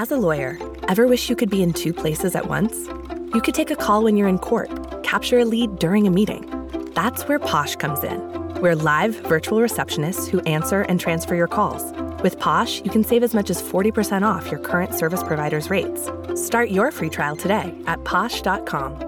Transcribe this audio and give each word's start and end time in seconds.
As 0.00 0.12
a 0.12 0.16
lawyer, 0.16 0.56
ever 0.86 1.08
wish 1.08 1.28
you 1.28 1.34
could 1.34 1.50
be 1.50 1.60
in 1.60 1.72
two 1.72 1.92
places 1.92 2.36
at 2.36 2.48
once? 2.48 2.86
You 3.34 3.40
could 3.40 3.52
take 3.56 3.72
a 3.72 3.74
call 3.74 4.04
when 4.04 4.16
you're 4.16 4.28
in 4.28 4.38
court, 4.38 4.70
capture 5.02 5.40
a 5.40 5.44
lead 5.44 5.80
during 5.80 6.06
a 6.06 6.10
meeting. 6.10 6.44
That's 6.94 7.24
where 7.26 7.40
Posh 7.40 7.74
comes 7.74 8.04
in. 8.04 8.20
We're 8.60 8.76
live 8.76 9.16
virtual 9.26 9.58
receptionists 9.58 10.28
who 10.28 10.38
answer 10.42 10.82
and 10.82 11.00
transfer 11.00 11.34
your 11.34 11.48
calls. 11.48 11.82
With 12.22 12.38
Posh, 12.38 12.80
you 12.82 12.92
can 12.92 13.02
save 13.02 13.24
as 13.24 13.34
much 13.34 13.50
as 13.50 13.60
40% 13.60 14.22
off 14.22 14.52
your 14.52 14.60
current 14.60 14.94
service 14.94 15.24
provider's 15.24 15.68
rates. 15.68 16.08
Start 16.36 16.70
your 16.70 16.92
free 16.92 17.10
trial 17.10 17.34
today 17.34 17.74
at 17.88 18.04
posh.com. 18.04 19.07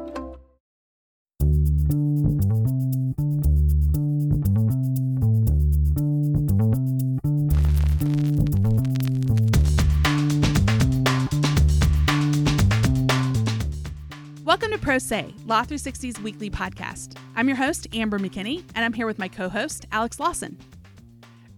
Pro 14.80 14.98
Se, 14.98 15.34
Law 15.46 15.62
360's 15.62 16.20
weekly 16.20 16.48
podcast. 16.48 17.16
I'm 17.36 17.46
your 17.48 17.56
host, 17.56 17.86
Amber 17.92 18.18
McKinney, 18.18 18.64
and 18.74 18.84
I'm 18.84 18.92
here 18.92 19.06
with 19.06 19.18
my 19.18 19.28
co 19.28 19.48
host, 19.48 19.86
Alex 19.92 20.18
Lawson. 20.18 20.58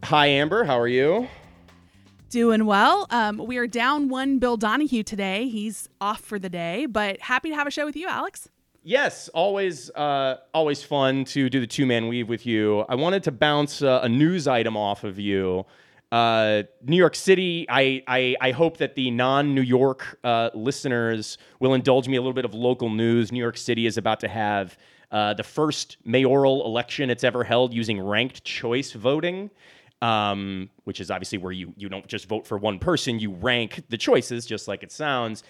Hi, 0.05 0.27
Amber. 0.27 0.65
How 0.65 0.79
are 0.79 0.89
you? 0.89 1.29
Doing 2.31 2.67
well. 2.67 3.07
Um, 3.11 3.39
we 3.39 3.59
are 3.59 3.67
down 3.67 4.09
one 4.09 4.39
Bill 4.39 4.57
Donahue 4.57 5.03
today. 5.03 5.49
He's 5.49 5.89
off 6.01 6.21
for 6.21 6.39
the 6.39 6.49
day, 6.49 6.87
but 6.87 7.21
happy 7.21 7.51
to 7.51 7.55
have 7.55 7.67
a 7.67 7.71
show 7.71 7.85
with 7.87 7.95
you, 7.95 8.09
Alex. 8.09 8.49
Yes, 8.83 9.29
always, 9.29 9.91
uh, 9.91 10.39
always 10.53 10.83
fun 10.83 11.25
to 11.27 11.49
do 11.49 11.61
the 11.61 11.67
two 11.67 11.87
man 11.87 12.09
weave 12.09 12.29
with 12.29 12.45
you. 12.45 12.81
I 12.89 12.97
wanted 12.97 13.23
to 13.25 13.33
bounce 13.33 13.83
uh, 13.83 14.01
a 14.03 14.09
news 14.09 14.49
item 14.49 14.77
off 14.77 15.05
of 15.05 15.21
you. 15.21 15.65
Uh, 16.13 16.65
New 16.85 16.97
York 16.97 17.15
City. 17.15 17.65
I, 17.71 18.03
I, 18.07 18.37
I 18.39 18.51
hope 18.51 18.77
that 18.77 18.95
the 18.95 19.11
non 19.11 19.55
New 19.55 19.63
York 19.63 20.19
uh, 20.23 20.51
listeners 20.53 21.39
will 21.59 21.73
indulge 21.73 22.07
me 22.07 22.19
a 22.19 22.21
little 22.21 22.35
bit 22.35 22.45
of 22.45 22.53
local 22.53 22.91
news. 22.91 23.33
New 23.33 23.41
York 23.41 23.57
City 23.57 23.87
is 23.87 23.97
about 23.97 24.21
to 24.21 24.29
have 24.29 24.77
uh, 25.11 25.33
the 25.33 25.43
first 25.43 25.97
mayoral 26.05 26.67
election 26.67 27.09
it's 27.09 27.25
ever 27.25 27.43
held 27.43 27.73
using 27.73 27.99
ranked 27.99 28.45
choice 28.45 28.93
voting. 28.93 29.51
Um, 30.03 30.69
which 30.83 31.01
is 31.01 31.13
obviously 31.13 31.39
where 31.39 31.53
you 31.53 31.73
you 31.77 31.89
don't 31.89 32.07
just 32.09 32.27
vote 32.27 32.45
for 32.45 32.59
one 32.59 32.81
person, 32.81 33.21
you 33.21 33.31
rank 33.31 33.85
the 33.89 33.97
choices, 33.97 34.45
just 34.45 34.67
like 34.67 34.83
it 34.83 34.91
sounds. 34.91 35.45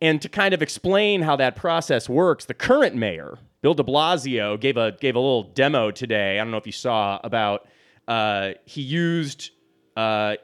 And 0.00 0.22
to 0.22 0.28
kind 0.30 0.54
of 0.54 0.62
explain 0.62 1.20
how 1.20 1.36
that 1.36 1.54
process 1.54 2.08
works, 2.08 2.46
the 2.46 2.54
current 2.54 2.96
mayor, 2.96 3.38
Bill 3.60 3.74
De 3.74 3.84
Blasio, 3.84 4.58
gave 4.58 4.78
a 4.78 4.92
gave 4.92 5.16
a 5.16 5.20
little 5.20 5.42
demo 5.42 5.90
today. 5.90 6.40
I 6.40 6.42
don't 6.42 6.50
know 6.50 6.56
if 6.56 6.66
you 6.66 6.72
saw 6.72 7.20
about 7.22 7.68
uh, 8.08 8.52
he 8.64 8.80
used 8.80 9.50
uh, 9.96 10.36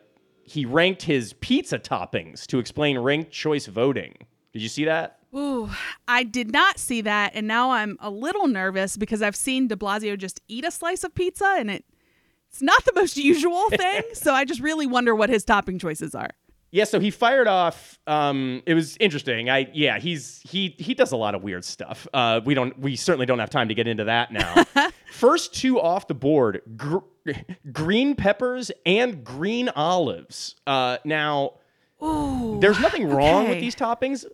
he 0.42 0.64
ranked 0.64 1.02
his 1.02 1.32
pizza 1.34 1.78
toppings 1.78 2.46
to 2.46 2.58
explain 2.58 2.98
ranked 2.98 3.32
choice 3.32 3.66
voting. 3.66 4.14
Did 4.52 4.62
you 4.62 4.68
see 4.68 4.84
that? 4.84 5.18
Ooh, 5.34 5.68
I 6.08 6.22
did 6.22 6.50
not 6.50 6.78
see 6.78 7.02
that, 7.02 7.32
and 7.34 7.46
now 7.46 7.72
I'm 7.72 7.98
a 8.00 8.08
little 8.08 8.46
nervous 8.46 8.96
because 8.96 9.20
I've 9.20 9.36
seen 9.36 9.68
De 9.68 9.76
Blasio 9.76 10.16
just 10.16 10.40
eat 10.48 10.64
a 10.64 10.70
slice 10.70 11.04
of 11.04 11.14
pizza, 11.14 11.56
and 11.58 11.70
it 11.70 11.84
it's 12.48 12.62
not 12.62 12.84
the 12.84 12.92
most 12.94 13.16
usual 13.32 13.68
thing. 13.70 14.02
so 14.14 14.32
I 14.32 14.44
just 14.44 14.60
really 14.60 14.86
wonder 14.86 15.14
what 15.14 15.28
his 15.28 15.44
topping 15.44 15.78
choices 15.78 16.14
are. 16.14 16.30
Yeah, 16.70 16.84
so 16.84 17.00
he 17.00 17.10
fired 17.10 17.48
off. 17.48 17.98
Um, 18.06 18.62
it 18.66 18.74
was 18.74 18.96
interesting. 18.98 19.48
I 19.50 19.68
yeah, 19.72 19.98
he's 19.98 20.40
he 20.48 20.74
he 20.78 20.94
does 20.94 21.12
a 21.12 21.16
lot 21.16 21.34
of 21.34 21.42
weird 21.42 21.64
stuff. 21.64 22.06
Uh, 22.12 22.40
we 22.44 22.54
don't 22.54 22.78
we 22.78 22.96
certainly 22.96 23.26
don't 23.26 23.38
have 23.38 23.50
time 23.50 23.68
to 23.68 23.74
get 23.74 23.86
into 23.86 24.04
that 24.04 24.32
now. 24.32 24.64
First 25.12 25.54
two 25.54 25.80
off 25.80 26.06
the 26.08 26.14
board: 26.14 26.62
gr- 26.76 26.98
green 27.72 28.14
peppers 28.14 28.70
and 28.84 29.24
green 29.24 29.68
olives. 29.70 30.56
Uh, 30.66 30.98
now, 31.04 31.54
Ooh, 32.02 32.58
there's 32.60 32.80
nothing 32.80 33.08
wrong 33.08 33.48
with 33.48 33.60
these 33.60 33.74
toppings 33.74 34.24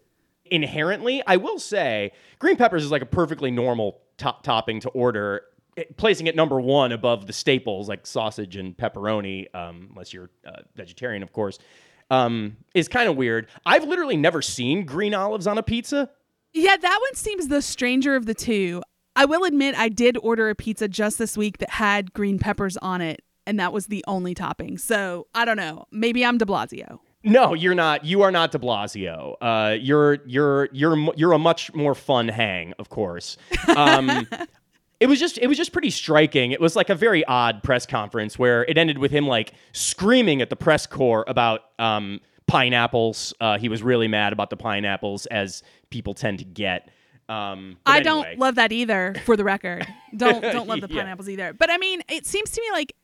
inherently. 0.46 1.22
I 1.26 1.36
will 1.36 1.58
say, 1.58 2.12
green 2.38 2.56
peppers 2.56 2.84
is 2.84 2.90
like 2.90 3.02
a 3.02 3.06
perfectly 3.06 3.50
normal 3.50 4.00
top 4.18 4.42
topping 4.42 4.80
to 4.80 4.88
order. 4.90 5.42
It- 5.76 5.96
placing 5.96 6.26
it 6.26 6.36
number 6.36 6.60
one 6.60 6.92
above 6.92 7.26
the 7.26 7.32
staples 7.32 7.88
like 7.88 8.06
sausage 8.06 8.56
and 8.56 8.76
pepperoni, 8.76 9.46
um, 9.54 9.88
unless 9.90 10.12
you're 10.12 10.28
uh, 10.46 10.60
vegetarian, 10.76 11.22
of 11.22 11.32
course, 11.32 11.58
um, 12.10 12.58
is 12.74 12.88
kind 12.88 13.08
of 13.08 13.16
weird. 13.16 13.48
I've 13.64 13.84
literally 13.84 14.18
never 14.18 14.42
seen 14.42 14.84
green 14.84 15.14
olives 15.14 15.46
on 15.46 15.56
a 15.56 15.62
pizza. 15.62 16.10
Yeah, 16.52 16.76
that 16.76 16.98
one 17.00 17.14
seems 17.14 17.48
the 17.48 17.62
stranger 17.62 18.14
of 18.14 18.26
the 18.26 18.34
two. 18.34 18.82
I 19.14 19.24
will 19.24 19.44
admit 19.44 19.74
I 19.76 19.88
did 19.88 20.16
order 20.18 20.48
a 20.48 20.54
pizza 20.54 20.88
just 20.88 21.18
this 21.18 21.36
week 21.36 21.58
that 21.58 21.70
had 21.70 22.12
green 22.12 22.38
peppers 22.38 22.76
on 22.78 23.00
it, 23.00 23.22
and 23.46 23.58
that 23.60 23.72
was 23.72 23.86
the 23.86 24.04
only 24.06 24.34
topping. 24.34 24.78
So 24.78 25.26
I 25.34 25.44
don't 25.44 25.56
know. 25.56 25.86
Maybe 25.90 26.24
I'm 26.24 26.38
De 26.38 26.44
Blasio. 26.44 27.00
No, 27.24 27.54
you're 27.54 27.74
not. 27.74 28.04
You 28.04 28.22
are 28.22 28.32
not 28.32 28.50
De 28.50 28.58
Blasio. 28.58 29.36
Uh, 29.40 29.76
you're 29.78 30.18
you're 30.26 30.68
you're 30.72 31.14
you're 31.14 31.32
a 31.32 31.38
much 31.38 31.72
more 31.74 31.94
fun 31.94 32.28
hang, 32.28 32.74
of 32.78 32.88
course. 32.88 33.36
Um, 33.76 34.26
it 35.00 35.06
was 35.06 35.20
just 35.20 35.38
it 35.38 35.46
was 35.46 35.56
just 35.56 35.72
pretty 35.72 35.90
striking. 35.90 36.52
It 36.52 36.60
was 36.60 36.74
like 36.74 36.90
a 36.90 36.94
very 36.94 37.24
odd 37.26 37.62
press 37.62 37.86
conference 37.86 38.38
where 38.38 38.64
it 38.64 38.76
ended 38.76 38.98
with 38.98 39.12
him 39.12 39.26
like 39.26 39.52
screaming 39.72 40.42
at 40.42 40.50
the 40.50 40.56
press 40.56 40.86
corps 40.86 41.24
about 41.28 41.60
um, 41.78 42.20
pineapples. 42.46 43.34
Uh, 43.40 43.58
he 43.58 43.68
was 43.68 43.82
really 43.82 44.08
mad 44.08 44.32
about 44.32 44.50
the 44.50 44.56
pineapples, 44.56 45.26
as 45.26 45.62
people 45.90 46.14
tend 46.14 46.38
to 46.40 46.44
get. 46.44 46.88
Um, 47.32 47.76
I 47.86 47.98
anyway. 47.98 48.04
don't 48.04 48.38
love 48.38 48.54
that 48.56 48.72
either, 48.72 49.14
for 49.24 49.36
the 49.36 49.44
record. 49.44 49.86
Don't 50.16 50.42
don't 50.42 50.68
love 50.68 50.80
the 50.82 50.88
Yeah. 50.90 51.00
pineapples 51.02 51.28
either. 51.30 51.54
But 51.54 51.70
I 51.70 51.78
mean, 51.78 52.02
it 52.10 52.26
seems 52.26 52.50
to 52.50 52.60
me 52.60 52.70
like 52.72 52.94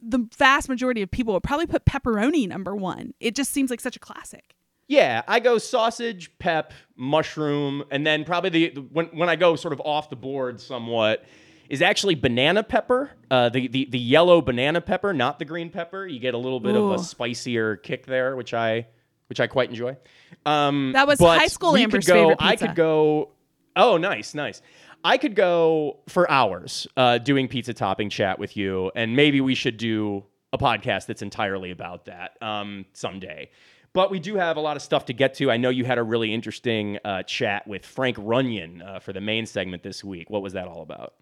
the 0.00 0.28
vast 0.38 0.68
majority 0.68 1.02
of 1.02 1.10
people 1.10 1.34
would 1.34 1.42
probably 1.42 1.66
put 1.66 1.84
pepperoni 1.84 2.46
number 2.46 2.76
one. 2.76 3.14
It 3.18 3.34
just 3.34 3.50
seems 3.50 3.68
like 3.70 3.80
such 3.80 3.96
a 3.96 3.98
classic. 3.98 4.54
Yeah, 4.88 5.22
I 5.26 5.40
go 5.40 5.58
sausage, 5.58 6.30
pep, 6.38 6.72
mushroom, 6.96 7.82
and 7.90 8.06
then 8.06 8.24
probably 8.24 8.50
the, 8.50 8.68
the 8.70 8.80
when 8.82 9.06
when 9.06 9.28
I 9.28 9.34
go 9.36 9.56
sort 9.56 9.72
of 9.72 9.80
off 9.84 10.08
the 10.10 10.16
board 10.16 10.60
somewhat 10.60 11.24
is 11.68 11.80
actually 11.82 12.14
banana 12.14 12.62
pepper, 12.62 13.10
uh, 13.30 13.48
the, 13.48 13.66
the 13.68 13.86
the 13.90 13.98
yellow 13.98 14.40
banana 14.42 14.80
pepper, 14.80 15.12
not 15.12 15.38
the 15.40 15.44
green 15.44 15.70
pepper. 15.70 16.06
You 16.06 16.20
get 16.20 16.34
a 16.34 16.38
little 16.38 16.60
bit 16.60 16.76
of 16.76 16.90
a 16.92 16.98
spicier 16.98 17.76
kick 17.76 18.06
there, 18.06 18.36
which 18.36 18.54
I 18.54 18.86
which 19.28 19.40
I 19.40 19.46
quite 19.46 19.70
enjoy. 19.70 19.96
Um, 20.44 20.92
That 20.92 21.06
was 21.06 21.18
high 21.18 21.46
school 21.46 21.76
Amber's 21.76 22.06
go, 22.06 22.14
favorite 22.14 22.36
I 22.40 22.56
could 22.56 22.74
go. 22.74 23.30
Oh, 23.76 23.96
nice, 23.96 24.34
nice. 24.34 24.62
I 25.04 25.18
could 25.18 25.34
go 25.34 25.98
for 26.08 26.30
hours 26.30 26.86
uh, 26.96 27.18
doing 27.18 27.48
pizza 27.48 27.74
topping 27.74 28.08
chat 28.10 28.38
with 28.38 28.56
you, 28.56 28.92
and 28.94 29.16
maybe 29.16 29.40
we 29.40 29.54
should 29.54 29.76
do 29.76 30.24
a 30.52 30.58
podcast 30.58 31.06
that's 31.06 31.22
entirely 31.22 31.70
about 31.70 32.04
that 32.04 32.36
um, 32.42 32.84
someday. 32.92 33.50
But 33.94 34.10
we 34.10 34.20
do 34.20 34.36
have 34.36 34.56
a 34.56 34.60
lot 34.60 34.76
of 34.76 34.82
stuff 34.82 35.06
to 35.06 35.12
get 35.12 35.34
to. 35.34 35.50
I 35.50 35.56
know 35.56 35.68
you 35.68 35.84
had 35.84 35.98
a 35.98 36.02
really 36.02 36.32
interesting 36.32 36.98
uh, 37.04 37.24
chat 37.24 37.66
with 37.66 37.84
Frank 37.84 38.16
Runyeon 38.16 38.86
uh, 38.86 39.00
for 39.00 39.12
the 39.12 39.20
main 39.20 39.44
segment 39.44 39.82
this 39.82 40.02
week. 40.02 40.30
What 40.30 40.42
was 40.42 40.54
that 40.54 40.66
all 40.66 40.82
about? 40.82 41.14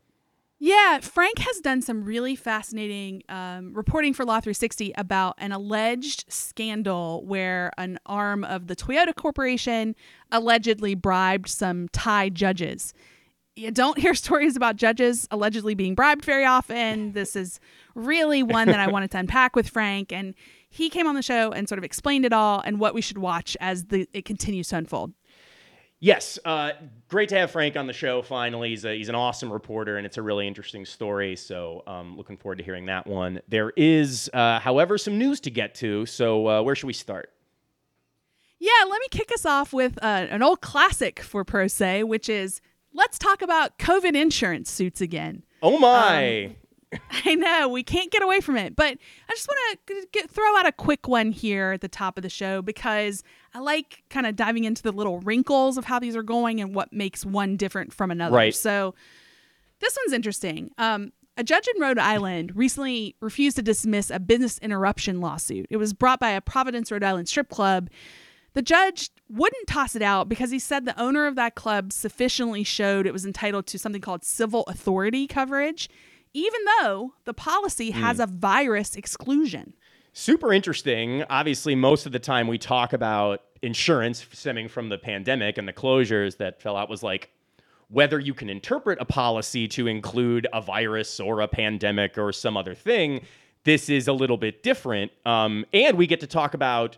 Yeah, 0.62 1.00
Frank 1.00 1.38
has 1.38 1.58
done 1.60 1.80
some 1.80 2.04
really 2.04 2.36
fascinating 2.36 3.22
um, 3.30 3.72
reporting 3.72 4.12
for 4.12 4.26
Law 4.26 4.40
360 4.40 4.92
about 4.98 5.36
an 5.38 5.52
alleged 5.52 6.26
scandal 6.28 7.24
where 7.24 7.72
an 7.78 7.98
arm 8.04 8.44
of 8.44 8.66
the 8.66 8.76
Toyota 8.76 9.14
Corporation 9.14 9.96
allegedly 10.30 10.94
bribed 10.94 11.48
some 11.48 11.88
Thai 11.92 12.28
judges. 12.28 12.92
You 13.56 13.70
don't 13.70 13.98
hear 13.98 14.14
stories 14.14 14.54
about 14.54 14.76
judges 14.76 15.26
allegedly 15.30 15.74
being 15.74 15.94
bribed 15.94 16.26
very 16.26 16.44
often. 16.44 17.12
This 17.12 17.36
is 17.36 17.58
really 17.94 18.42
one 18.42 18.68
that 18.68 18.80
I 18.80 18.88
wanted 18.92 19.10
to 19.12 19.18
unpack 19.18 19.56
with 19.56 19.66
Frank, 19.66 20.12
and 20.12 20.34
he 20.68 20.90
came 20.90 21.06
on 21.06 21.14
the 21.14 21.22
show 21.22 21.52
and 21.52 21.70
sort 21.70 21.78
of 21.78 21.84
explained 21.84 22.26
it 22.26 22.34
all 22.34 22.60
and 22.60 22.78
what 22.78 22.92
we 22.92 23.00
should 23.00 23.18
watch 23.18 23.56
as 23.62 23.86
the 23.86 24.06
it 24.12 24.26
continues 24.26 24.68
to 24.68 24.76
unfold. 24.76 25.14
Yes, 26.02 26.38
uh, 26.46 26.72
great 27.08 27.28
to 27.28 27.36
have 27.36 27.50
Frank 27.50 27.76
on 27.76 27.86
the 27.86 27.92
show. 27.92 28.22
Finally, 28.22 28.70
he's 28.70 28.86
a, 28.86 28.96
he's 28.96 29.10
an 29.10 29.14
awesome 29.14 29.52
reporter, 29.52 29.98
and 29.98 30.06
it's 30.06 30.16
a 30.16 30.22
really 30.22 30.48
interesting 30.48 30.86
story. 30.86 31.36
So, 31.36 31.82
um, 31.86 32.16
looking 32.16 32.38
forward 32.38 32.56
to 32.56 32.64
hearing 32.64 32.86
that 32.86 33.06
one. 33.06 33.42
There 33.48 33.70
is, 33.76 34.30
uh, 34.32 34.60
however, 34.60 34.96
some 34.96 35.18
news 35.18 35.40
to 35.40 35.50
get 35.50 35.74
to. 35.76 36.06
So, 36.06 36.48
uh, 36.48 36.62
where 36.62 36.74
should 36.74 36.86
we 36.86 36.94
start? 36.94 37.30
Yeah, 38.58 38.70
let 38.88 38.98
me 38.98 39.08
kick 39.10 39.30
us 39.32 39.44
off 39.44 39.74
with 39.74 39.98
uh, 40.02 40.26
an 40.30 40.42
old 40.42 40.62
classic 40.62 41.20
for 41.20 41.44
Pro 41.44 41.68
Se, 41.68 42.02
which 42.04 42.30
is 42.30 42.62
let's 42.94 43.18
talk 43.18 43.42
about 43.42 43.78
COVID 43.78 44.14
insurance 44.14 44.70
suits 44.70 45.02
again. 45.02 45.44
Oh 45.62 45.78
my! 45.78 46.56
I 47.24 47.34
know 47.34 47.68
we 47.68 47.82
can't 47.82 48.10
get 48.10 48.22
away 48.22 48.40
from 48.40 48.56
it, 48.56 48.74
but 48.74 48.98
I 49.28 49.32
just 49.32 49.48
want 49.48 49.78
to 49.86 50.06
get, 50.12 50.30
throw 50.30 50.56
out 50.58 50.66
a 50.66 50.72
quick 50.72 51.06
one 51.06 51.30
here 51.32 51.72
at 51.72 51.80
the 51.80 51.88
top 51.88 52.16
of 52.16 52.22
the 52.22 52.28
show 52.28 52.62
because 52.62 53.22
I 53.54 53.60
like 53.60 54.02
kind 54.10 54.26
of 54.26 54.36
diving 54.36 54.64
into 54.64 54.82
the 54.82 54.92
little 54.92 55.20
wrinkles 55.20 55.78
of 55.78 55.84
how 55.84 55.98
these 55.98 56.16
are 56.16 56.22
going 56.22 56.60
and 56.60 56.74
what 56.74 56.92
makes 56.92 57.24
one 57.24 57.56
different 57.56 57.92
from 57.92 58.10
another. 58.10 58.36
Right. 58.36 58.54
So 58.54 58.94
this 59.80 59.96
one's 60.02 60.12
interesting. 60.12 60.70
Um, 60.78 61.12
a 61.36 61.44
judge 61.44 61.66
in 61.74 61.80
Rhode 61.80 61.98
Island 61.98 62.54
recently 62.54 63.16
refused 63.20 63.56
to 63.56 63.62
dismiss 63.62 64.10
a 64.10 64.18
business 64.18 64.58
interruption 64.58 65.20
lawsuit. 65.20 65.66
It 65.70 65.78
was 65.78 65.92
brought 65.92 66.20
by 66.20 66.30
a 66.30 66.40
Providence, 66.40 66.90
Rhode 66.90 67.04
Island 67.04 67.28
strip 67.28 67.48
club. 67.48 67.88
The 68.52 68.62
judge 68.62 69.10
wouldn't 69.28 69.68
toss 69.68 69.94
it 69.94 70.02
out 70.02 70.28
because 70.28 70.50
he 70.50 70.58
said 70.58 70.84
the 70.84 71.00
owner 71.00 71.26
of 71.26 71.36
that 71.36 71.54
club 71.54 71.92
sufficiently 71.92 72.64
showed 72.64 73.06
it 73.06 73.12
was 73.12 73.24
entitled 73.24 73.66
to 73.68 73.78
something 73.78 74.02
called 74.02 74.24
civil 74.24 74.64
authority 74.64 75.26
coverage, 75.26 75.88
even 76.32 76.60
though 76.80 77.14
the 77.24 77.34
policy 77.34 77.90
has 77.92 78.16
Hmm. 78.16 78.22
a 78.22 78.26
virus 78.26 78.96
exclusion. 78.96 79.74
Super 80.12 80.52
interesting. 80.52 81.24
Obviously, 81.30 81.74
most 81.74 82.06
of 82.06 82.12
the 82.12 82.18
time 82.18 82.48
we 82.48 82.58
talk 82.58 82.92
about 82.92 83.42
insurance 83.62 84.26
stemming 84.32 84.68
from 84.68 84.88
the 84.88 84.98
pandemic 84.98 85.58
and 85.58 85.68
the 85.68 85.72
closures 85.72 86.36
that 86.38 86.60
fell 86.60 86.76
out 86.76 86.88
was 86.88 87.02
like 87.02 87.30
whether 87.88 88.18
you 88.20 88.32
can 88.32 88.48
interpret 88.48 88.98
a 89.00 89.04
policy 89.04 89.66
to 89.68 89.86
include 89.88 90.46
a 90.52 90.60
virus 90.62 91.18
or 91.20 91.40
a 91.40 91.48
pandemic 91.48 92.16
or 92.16 92.32
some 92.32 92.56
other 92.56 92.74
thing. 92.74 93.20
This 93.64 93.90
is 93.90 94.06
a 94.08 94.12
little 94.12 94.36
bit 94.36 94.62
different. 94.62 95.10
Um, 95.26 95.66
and 95.72 95.98
we 95.98 96.06
get 96.06 96.20
to 96.20 96.26
talk 96.28 96.54
about 96.54 96.96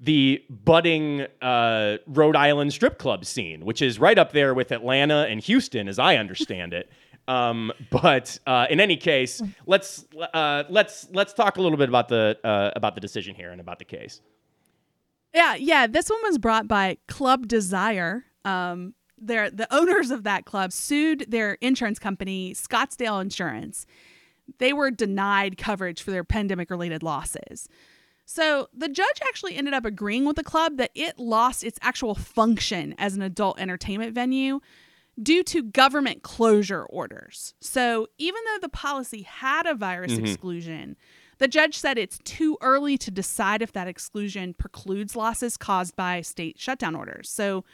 the 0.00 0.44
budding 0.50 1.26
uh, 1.40 1.96
Rhode 2.06 2.36
Island 2.36 2.72
strip 2.72 2.98
club 2.98 3.24
scene, 3.24 3.64
which 3.64 3.80
is 3.80 3.98
right 3.98 4.18
up 4.18 4.32
there 4.32 4.52
with 4.52 4.70
Atlanta 4.70 5.26
and 5.28 5.40
Houston, 5.40 5.88
as 5.88 5.98
I 5.98 6.16
understand 6.16 6.72
it. 6.74 6.90
Um, 7.26 7.72
but 7.90 8.38
uh, 8.46 8.66
in 8.68 8.80
any 8.80 8.96
case, 8.96 9.42
let's 9.66 10.04
uh, 10.34 10.64
let's 10.68 11.08
let's 11.12 11.32
talk 11.32 11.56
a 11.56 11.62
little 11.62 11.78
bit 11.78 11.88
about 11.88 12.08
the 12.08 12.38
uh, 12.44 12.70
about 12.76 12.94
the 12.94 13.00
decision 13.00 13.34
here 13.34 13.50
and 13.50 13.60
about 13.60 13.78
the 13.78 13.84
case. 13.84 14.20
Yeah, 15.34 15.54
yeah. 15.54 15.86
This 15.86 16.08
one 16.08 16.20
was 16.22 16.38
brought 16.38 16.68
by 16.68 16.98
Club 17.08 17.48
Desire. 17.48 18.24
Um, 18.44 18.94
the 19.18 19.66
owners 19.70 20.10
of 20.10 20.24
that 20.24 20.44
club 20.44 20.70
sued 20.70 21.24
their 21.28 21.54
insurance 21.54 21.98
company, 21.98 22.52
Scottsdale 22.52 23.22
Insurance. 23.22 23.86
They 24.58 24.74
were 24.74 24.90
denied 24.90 25.56
coverage 25.56 26.02
for 26.02 26.10
their 26.10 26.24
pandemic 26.24 26.68
related 26.68 27.02
losses. 27.02 27.68
So 28.26 28.68
the 28.72 28.88
judge 28.88 29.20
actually 29.26 29.56
ended 29.56 29.74
up 29.74 29.84
agreeing 29.84 30.24
with 30.24 30.36
the 30.36 30.44
club 30.44 30.76
that 30.78 30.90
it 30.94 31.18
lost 31.18 31.64
its 31.64 31.78
actual 31.82 32.14
function 32.14 32.94
as 32.98 33.14
an 33.14 33.22
adult 33.22 33.58
entertainment 33.58 34.14
venue 34.14 34.60
due 35.22 35.42
to 35.44 35.62
government 35.62 36.22
closure 36.22 36.84
orders. 36.84 37.54
So 37.60 38.08
even 38.18 38.40
though 38.46 38.58
the 38.60 38.68
policy 38.68 39.22
had 39.22 39.66
a 39.66 39.74
virus 39.74 40.12
Mhm. 40.12 40.26
exclusion, 40.26 40.96
the 41.38 41.48
judge 41.48 41.76
said 41.78 41.98
it's 41.98 42.18
too 42.24 42.56
early 42.60 42.96
to 42.98 43.10
decide 43.10 43.62
if 43.62 43.72
that 43.72 43.88
exclusion 43.88 44.54
precludes 44.54 45.14
losses 45.16 45.56
caused 45.56 45.94
by 45.96 46.20
state 46.20 46.58
shutdown 46.58 46.94
orders. 46.94 47.28
So 47.30 47.64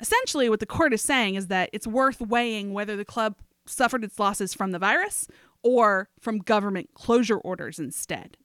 essentially, 0.00 0.48
what 0.48 0.60
the 0.60 0.66
court 0.66 0.92
is 0.94 1.02
saying 1.02 1.34
is 1.34 1.48
that 1.48 1.70
it's 1.72 1.86
worth 1.86 2.20
weighing 2.20 2.72
whether 2.72 2.96
the 2.96 3.04
club 3.04 3.36
suffered 3.66 4.02
its 4.04 4.18
losses 4.18 4.54
from 4.54 4.70
the 4.72 4.78
virus 4.78 5.28
or 5.62 6.08
from 6.18 6.38
government 6.38 6.90
closure 6.94 7.36
orders 7.38 7.78
instead. 7.78 8.36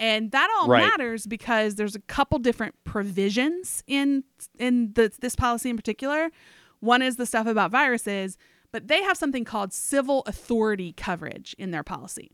And 0.00 0.30
that 0.30 0.48
all 0.60 0.68
Right. 0.68 0.86
matters 0.86 1.26
because 1.26 1.74
there's 1.74 1.96
a 1.96 2.00
couple 2.00 2.38
different 2.38 2.76
provisions 2.84 3.82
in 3.88 4.22
in 4.58 4.92
the, 4.92 5.12
this 5.20 5.34
policy 5.34 5.70
in 5.70 5.76
particular. 5.76 6.30
One 6.80 7.02
is 7.02 7.16
the 7.16 7.26
stuff 7.26 7.46
about 7.46 7.70
viruses, 7.70 8.36
but 8.72 8.88
they 8.88 9.02
have 9.02 9.16
something 9.16 9.44
called 9.44 9.72
civil 9.72 10.22
authority 10.26 10.92
coverage 10.92 11.54
in 11.58 11.70
their 11.70 11.82
policy. 11.82 12.32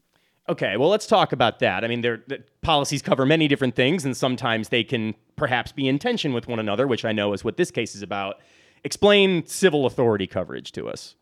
Okay, 0.49 0.77
well, 0.77 0.91
let's 0.91 1.07
talk 1.07 1.33
about 1.33 1.61
that. 1.61 1.85
I 1.85 1.89
mean, 1.89 2.03
their 2.03 2.23
the 2.27 2.45
policies 2.61 3.01
cover 3.01 3.25
many 3.25 3.49
different 3.49 3.75
things, 3.75 4.05
and 4.05 4.15
sometimes 4.15 4.69
they 4.69 4.85
can 4.85 5.15
perhaps 5.37 5.73
be 5.73 5.89
in 5.89 5.99
tension 5.99 6.35
with 6.35 6.47
one 6.47 6.59
another, 6.59 6.87
which 6.87 7.05
I 7.05 7.13
know 7.13 7.33
is 7.33 7.43
what 7.45 7.57
this 7.57 7.71
case 7.71 7.95
is 7.95 8.03
about. 8.03 8.37
Explain 8.85 9.47
civil 9.47 9.87
authority 9.87 10.27
coverage 10.27 10.73
to 10.73 10.87
us. 10.87 11.15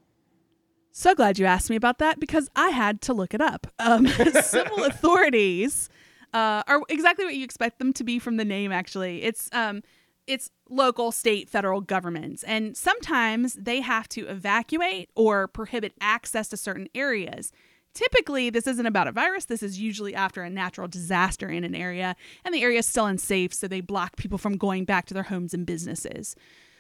So 0.91 1.15
glad 1.15 1.39
you 1.39 1.47
asked 1.47 1.71
me 1.71 1.77
about 1.77 1.99
that 1.99 2.19
because 2.19 2.51
I 2.57 2.71
had 2.71 3.01
to 3.03 3.15
look 3.15 3.33
it 3.33 3.41
up. 3.41 3.69
Um, 3.79 4.07
civil 4.43 4.85
authorities 4.85 5.89
uh, 6.35 6.63
are 6.67 6.83
exactly 6.89 7.25
what 7.25 7.35
you 7.35 7.45
expect 7.45 7.79
them 7.79 7.93
to 7.95 8.05
be 8.05 8.19
from 8.19 8.37
the 8.37 8.45
name. 8.45 8.73
Actually, 8.73 9.23
it's 9.23 9.49
um, 9.53 9.83
it's 10.27 10.51
local, 10.69 11.13
state, 11.13 11.49
federal 11.49 11.81
governments, 11.81 12.43
and 12.45 12.77
sometimes 12.77 13.55
they 13.55 13.81
have 13.81 14.09
to 14.11 14.27
evacuate 14.27 15.11
or 15.15 15.49
prohibit 15.49 15.93
access 16.01 16.49
to 16.49 16.57
certain 16.57 16.89
areas. 16.95 17.53
Typically, 17.95 18.49
this 18.49 18.67
isn't 18.67 18.87
about 18.87 19.09
a 19.09 19.13
virus. 19.13 19.45
This 19.45 19.63
is 19.63 19.79
usually 19.79 20.15
after 20.15 20.43
a 20.43 20.49
natural 20.49 20.89
disaster 20.89 21.49
in 21.49 21.63
an 21.65 21.75
area, 21.75 22.17
and 22.45 22.55
the 22.55 22.63
area 22.63 22.79
is 22.79 22.87
still 22.87 23.07
unsafe, 23.07 23.53
so 23.53 23.69
they 23.69 23.81
block 23.81 24.17
people 24.17 24.39
from 24.39 24.57
going 24.57 24.85
back 24.85 25.07
to 25.07 25.15
their 25.15 25.25
homes 25.25 25.53
and 25.53 25.67
businesses. 25.67 26.35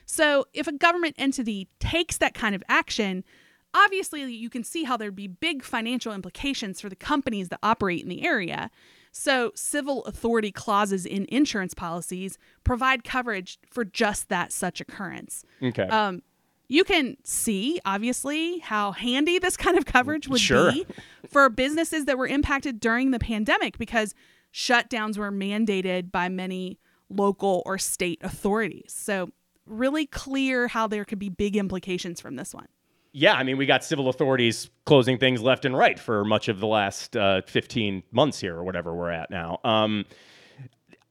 So, 0.07 0.47
if 0.53 0.67
a 0.67 0.73
government 0.73 1.17
entity 1.19 1.69
takes 1.79 2.17
that 2.19 2.35
kind 2.35 2.55
of 2.55 2.63
action, 2.69 3.25
obviously 3.75 4.23
you 4.33 4.51
can 4.51 4.65
see 4.65 4.85
how 4.85 4.97
there'd 4.97 5.17
be 5.17 5.29
big 5.29 5.63
financial 5.63 6.13
implications 6.13 6.81
for 6.81 6.89
the 6.89 6.97
companies 6.97 7.49
that 7.51 7.59
operate 7.63 8.03
in 8.03 8.09
the 8.09 8.25
area. 8.25 8.71
So, 9.15 9.53
civil 9.55 10.05
authority 10.07 10.51
clauses 10.51 11.05
in 11.05 11.27
insurance 11.29 11.75
policies 11.75 12.39
provide 12.65 13.05
coverage 13.05 13.59
for 13.71 13.85
just 13.85 14.31
that 14.31 14.53
such 14.53 14.81
occurrence. 14.81 15.45
Okay. 15.63 15.83
Um, 15.83 16.23
you 16.69 16.83
can 16.83 17.19
see, 17.23 17.79
obviously, 17.85 18.61
how 18.61 18.93
handy 18.93 19.39
this 19.39 19.59
kind 19.59 19.77
of 19.77 19.85
coverage 19.85 20.29
would 20.29 20.41
Sure. 20.41 20.73
be 20.73 20.87
for 21.29 21.51
businesses 21.51 22.07
that 22.07 22.17
were 22.17 22.27
impacted 22.27 22.81
during 22.81 23.11
the 23.11 23.19
pandemic 23.19 23.77
because 23.77 24.15
shutdowns 24.53 25.19
were 25.19 25.31
mandated 25.31 26.11
by 26.11 26.31
many 26.31 26.79
local 27.11 27.63
or 27.67 27.77
state 27.77 28.19
authorities. 28.23 28.95
So, 28.97 29.31
really 29.67 30.07
clear 30.07 30.69
how 30.69 30.87
there 30.87 31.05
could 31.05 31.19
be 31.19 31.29
big 31.29 31.55
implications 31.55 32.19
from 32.19 32.37
this 32.37 32.55
one. 32.55 32.69
Yeah, 33.13 33.35
I 33.35 33.43
mean, 33.43 33.59
we 33.59 33.67
got 33.67 33.85
civil 33.85 34.09
authorities 34.09 34.71
closing 34.87 35.19
things 35.19 35.43
left 35.43 35.65
and 35.65 35.77
right 35.77 35.99
for 35.99 36.25
much 36.25 36.49
of 36.49 36.61
the 36.61 36.67
last 36.67 37.17
uh, 37.17 37.43
15 37.47 38.03
months 38.11 38.41
here, 38.41 38.57
or 38.57 38.65
whatever 38.65 38.95
we're 38.95 39.11
at 39.11 39.31
now. 39.31 39.61
Um, 39.65 40.07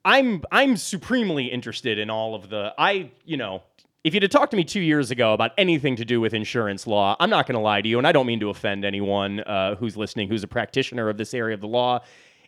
I'm 0.03 0.41
I'm 0.51 0.77
supremely 0.77 1.45
interested 1.45 1.99
in 1.99 2.09
all 2.09 2.33
of 2.33 2.49
the 2.49 2.73
I 2.77 3.11
you 3.23 3.37
know 3.37 3.61
if 4.03 4.15
you'd 4.15 4.23
have 4.23 4.31
talked 4.31 4.49
to 4.49 4.57
me 4.57 4.63
two 4.63 4.79
years 4.79 5.11
ago 5.11 5.33
about 5.33 5.51
anything 5.59 5.95
to 5.97 6.03
do 6.03 6.19
with 6.19 6.33
insurance 6.33 6.87
law, 6.87 7.15
I'm 7.19 7.29
not 7.29 7.45
going 7.45 7.53
to 7.53 7.61
lie 7.61 7.81
to 7.81 7.87
you, 7.87 7.99
and 7.99 8.07
I 8.07 8.11
don't 8.11 8.25
mean 8.25 8.39
to 8.39 8.49
offend 8.49 8.83
anyone 8.83 9.41
uh, 9.41 9.75
who's 9.75 9.95
listening 9.95 10.27
who's 10.27 10.43
a 10.43 10.47
practitioner 10.47 11.07
of 11.07 11.17
this 11.17 11.35
area 11.35 11.53
of 11.53 11.61
the 11.61 11.67
law. 11.67 11.99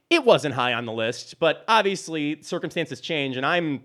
It 0.09 0.25
wasn't 0.25 0.55
high 0.55 0.73
on 0.73 0.85
the 0.85 0.91
list, 0.91 1.37
but 1.39 1.63
obviously 1.67 2.41
circumstances 2.41 2.99
change, 3.01 3.37
and 3.37 3.45
I'm 3.45 3.83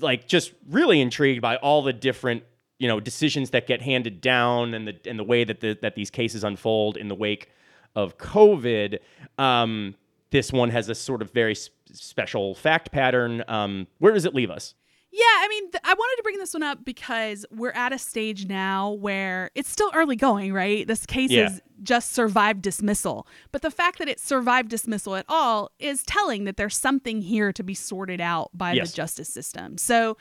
like 0.00 0.26
just 0.26 0.52
really 0.70 1.02
intrigued 1.02 1.42
by 1.42 1.56
all 1.56 1.82
the 1.82 1.92
different 1.92 2.44
you 2.78 2.86
know 2.88 3.00
decisions 3.00 3.50
that 3.50 3.66
get 3.66 3.82
handed 3.82 4.20
down 4.20 4.74
and 4.74 4.86
the 4.88 4.96
and 5.06 5.18
the 5.18 5.24
way 5.24 5.44
that 5.44 5.60
the, 5.60 5.76
that 5.82 5.94
these 5.94 6.10
cases 6.10 6.44
unfold 6.44 6.96
in 6.96 7.08
the 7.08 7.14
wake 7.14 7.50
of 7.96 8.18
COVID. 8.18 8.98
Um, 9.38 9.94
this 10.30 10.52
one 10.52 10.70
has 10.70 10.88
a 10.88 10.94
sort 10.94 11.22
of 11.22 11.30
very 11.32 11.52
s- 11.52 11.70
special 11.92 12.54
fact 12.54 12.92
pattern. 12.92 13.42
Um, 13.48 13.86
where 13.98 14.12
does 14.12 14.24
it 14.26 14.34
leave 14.34 14.50
us? 14.50 14.74
Yeah, 15.10 15.24
I 15.24 15.48
mean, 15.48 15.70
th- 15.70 15.80
I 15.84 15.94
wanted 15.94 16.16
to 16.18 16.22
bring 16.22 16.36
this 16.36 16.52
one 16.52 16.62
up 16.62 16.84
because 16.84 17.46
we're 17.50 17.70
at 17.72 17.94
a 17.94 17.98
stage 17.98 18.46
now 18.46 18.90
where 18.90 19.50
it's 19.54 19.70
still 19.70 19.90
early 19.94 20.16
going, 20.16 20.52
right? 20.52 20.86
This 20.86 21.06
case 21.06 21.30
Yeah. 21.30 21.44
has 21.48 21.62
just 21.82 22.12
survived 22.12 22.60
dismissal. 22.60 23.26
But 23.50 23.62
the 23.62 23.70
fact 23.70 23.98
that 24.00 24.08
it 24.08 24.20
survived 24.20 24.68
dismissal 24.68 25.16
at 25.16 25.24
all 25.26 25.70
is 25.78 26.02
telling 26.02 26.44
that 26.44 26.58
there's 26.58 26.76
something 26.76 27.22
here 27.22 27.54
to 27.54 27.62
be 27.64 27.72
sorted 27.72 28.20
out 28.20 28.50
by 28.52 28.74
Yes. 28.74 28.90
the 28.90 28.96
justice 28.96 29.30
system. 29.30 29.78
So 29.78 30.18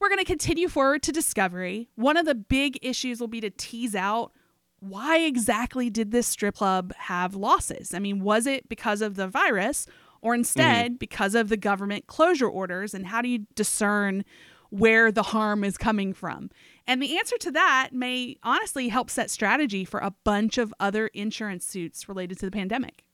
we're 0.00 0.08
going 0.08 0.18
to 0.18 0.24
continue 0.24 0.68
forward 0.68 1.02
to 1.04 1.12
discovery. 1.12 1.88
One 1.94 2.16
of 2.16 2.26
the 2.26 2.34
big 2.34 2.78
issues 2.82 3.20
will 3.20 3.28
be 3.28 3.40
to 3.40 3.50
tease 3.50 3.94
out 3.94 4.32
why 4.80 5.18
exactly 5.18 5.88
did 5.88 6.10
this 6.10 6.26
strip 6.26 6.56
club 6.56 6.92
have 6.96 7.34
losses? 7.34 7.94
I 7.94 7.98
mean, 7.98 8.20
was 8.20 8.46
it 8.46 8.68
because 8.68 9.00
of 9.00 9.14
the 9.16 9.26
virus 9.26 9.86
or 10.20 10.34
instead 10.34 10.98
because 10.98 11.34
of 11.34 11.48
the 11.48 11.56
government 11.56 12.06
closure 12.06 12.48
orders? 12.48 12.92
And 12.92 13.06
how 13.06 13.22
do 13.22 13.28
you 13.28 13.46
discern 13.54 14.24
where 14.70 15.10
the 15.10 15.22
harm 15.22 15.64
is 15.64 15.78
coming 15.78 16.12
from? 16.12 16.50
And 16.86 17.02
the 17.02 17.16
answer 17.16 17.38
to 17.38 17.50
that 17.52 17.90
may 17.92 18.36
honestly 18.42 18.88
help 18.88 19.08
set 19.08 19.30
strategy 19.30 19.86
for 19.86 20.00
a 20.00 20.12
bunch 20.22 20.58
of 20.58 20.74
other 20.78 21.06
insurance 21.08 21.64
suits 21.64 22.08
related 22.08 22.38
to 22.40 22.46
the 22.46 22.52
pandemic. 22.52 23.04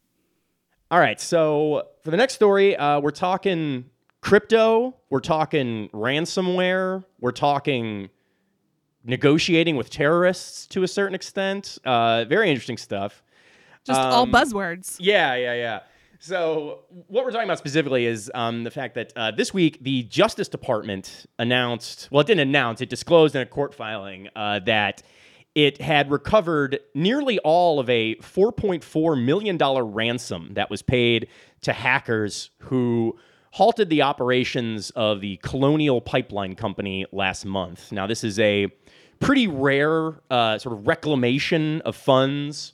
All 0.90 0.99
right, 0.99 1.20
so 1.20 1.87
for 2.02 2.10
the 2.10 2.16
next 2.16 2.34
story, 2.34 2.76
uh, 2.76 2.99
we're 2.99 3.12
talking 3.12 3.89
crypto, 4.20 4.94
we're 5.08 5.20
talking 5.20 5.88
ransomware, 5.90 7.04
we're 7.20 7.32
talking 7.32 8.10
negotiating 9.04 9.76
with 9.76 9.90
terrorists 9.90 10.66
to 10.68 10.82
a 10.82 10.88
certain 10.88 11.14
extent. 11.14 11.78
Uh, 11.84 12.24
very 12.24 12.50
interesting 12.50 12.76
stuff. 12.76 13.22
Just 13.84 13.98
all 13.98 14.24
Um, 14.24 14.32
buzzwords. 14.32 14.96
Yeah, 14.98 15.34
yeah, 15.36 15.54
yeah. 15.54 15.80
So, 16.22 16.80
what 17.06 17.24
we're 17.24 17.30
talking 17.30 17.46
about 17.46 17.56
specifically 17.56 18.04
is 18.04 18.30
um, 18.34 18.62
the 18.62 18.70
fact 18.70 18.94
that 18.94 19.10
uh, 19.16 19.30
this 19.30 19.54
week 19.54 19.78
the 19.80 20.02
Justice 20.02 20.48
Department 20.48 21.24
announced 21.38 22.08
well, 22.10 22.20
it 22.20 22.26
didn't 22.26 22.46
announce, 22.46 22.82
it 22.82 22.90
disclosed 22.90 23.34
in 23.34 23.40
a 23.40 23.46
court 23.46 23.74
filing 23.74 24.28
uh, 24.36 24.58
that 24.66 25.02
it 25.54 25.80
had 25.80 26.10
recovered 26.10 26.78
nearly 26.94 27.38
all 27.40 27.80
of 27.80 27.88
a 27.88 28.16
$4.4 28.16 29.24
million 29.24 29.58
ransom 29.58 30.50
that 30.54 30.68
was 30.70 30.82
paid 30.82 31.26
to 31.62 31.72
hackers 31.72 32.50
who 32.58 33.18
halted 33.50 33.90
the 33.90 34.02
operations 34.02 34.90
of 34.90 35.21
the 35.21 35.37
Colonial 35.38 36.00
Pipeline 36.00 36.54
Company 36.54 37.07
last 37.12 37.45
month. 37.45 37.90
Now, 37.90 38.07
this 38.07 38.23
is 38.23 38.38
a 38.38 38.69
pretty 39.19 39.47
rare 39.47 40.21
uh, 40.30 40.59
sort 40.59 40.78
of 40.78 40.87
reclamation 40.87 41.80
of 41.83 41.97
funds 41.97 42.73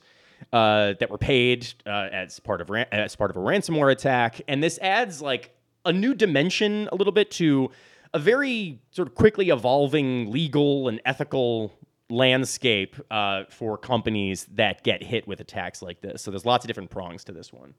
uh, 0.53 0.93
that 0.99 1.09
were 1.09 1.17
paid 1.17 1.67
uh, 1.85 2.09
as 2.11 2.39
part 2.39 2.61
of 2.61 2.69
as 2.91 3.15
part 3.15 3.31
of 3.31 3.37
a 3.37 3.39
ransomware 3.39 3.91
attack, 3.91 4.41
and 4.47 4.63
this 4.63 4.77
adds 4.79 5.21
like 5.21 5.51
a 5.85 5.91
new 5.91 6.13
dimension 6.13 6.87
a 6.91 6.95
little 6.95 7.13
bit 7.13 7.31
to 7.31 7.71
a 8.13 8.19
very 8.19 8.79
sort 8.91 9.07
of 9.07 9.15
quickly 9.15 9.49
evolving 9.49 10.31
legal 10.31 10.87
and 10.87 11.01
ethical 11.05 11.73
landscape 12.09 12.95
uh, 13.11 13.43
for 13.49 13.77
companies 13.77 14.47
that 14.53 14.83
get 14.83 15.03
hit 15.03 15.27
with 15.27 15.39
attacks 15.39 15.81
like 15.81 16.01
this. 16.01 16.21
So 16.21 16.31
there's 16.31 16.45
lots 16.45 16.63
of 16.63 16.67
different 16.67 16.89
prongs 16.89 17.23
to 17.25 17.31
this 17.31 17.51
one. 17.51 17.73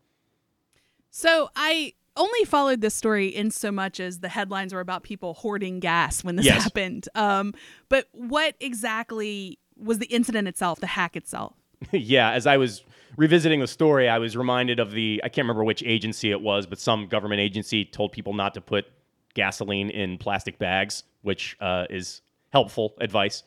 So 1.11 1.49
I 1.57 1.95
only 2.19 2.45
followed 2.45 2.81
this 2.83 2.95
story 2.95 3.29
in 3.29 3.51
so 3.51 3.73
much 3.73 4.01
as 4.01 4.19
the 4.21 4.29
headlines 4.29 4.75
were 4.75 4.81
about 4.81 5.03
people 5.03 5.35
hoarding 5.35 5.81
gas 5.81 6.23
when 6.23 6.37
this 6.37 6.47
Yes. 6.47 6.63
happened. 6.65 7.09
Um, 7.15 7.55
but 7.89 8.09
what 8.13 8.55
exactly 8.61 9.59
was 9.77 9.99
the 9.99 10.07
incident 10.07 10.49
itself, 10.49 10.81
the 10.81 10.87
hack 10.89 11.17
itself? 11.17 11.55
yeah, 11.93 12.33
as 12.33 12.47
I 12.47 12.57
was 12.57 12.83
revisiting 13.17 13.61
the 13.61 13.67
story, 13.67 14.09
I 14.09 14.19
was 14.19 14.37
reminded 14.37 14.81
of 14.81 14.91
the 14.91 15.21
I 15.25 15.29
can't 15.29 15.45
remember 15.45 15.65
which 15.65 15.83
agency 15.85 16.31
it 16.31 16.41
was, 16.41 16.67
but 16.67 16.79
some 16.79 17.07
government 17.07 17.41
agency 17.41 17.85
told 17.85 18.13
people 18.13 18.35
not 18.35 18.55
to 18.55 18.61
put 18.61 18.87
gasoline 19.35 19.89
in 19.91 20.19
plastic 20.19 20.59
bags, 20.59 21.05
which 21.23 21.57
uh, 21.61 21.87
is 21.89 22.21
helpful 22.53 22.95
advice. 23.01 23.45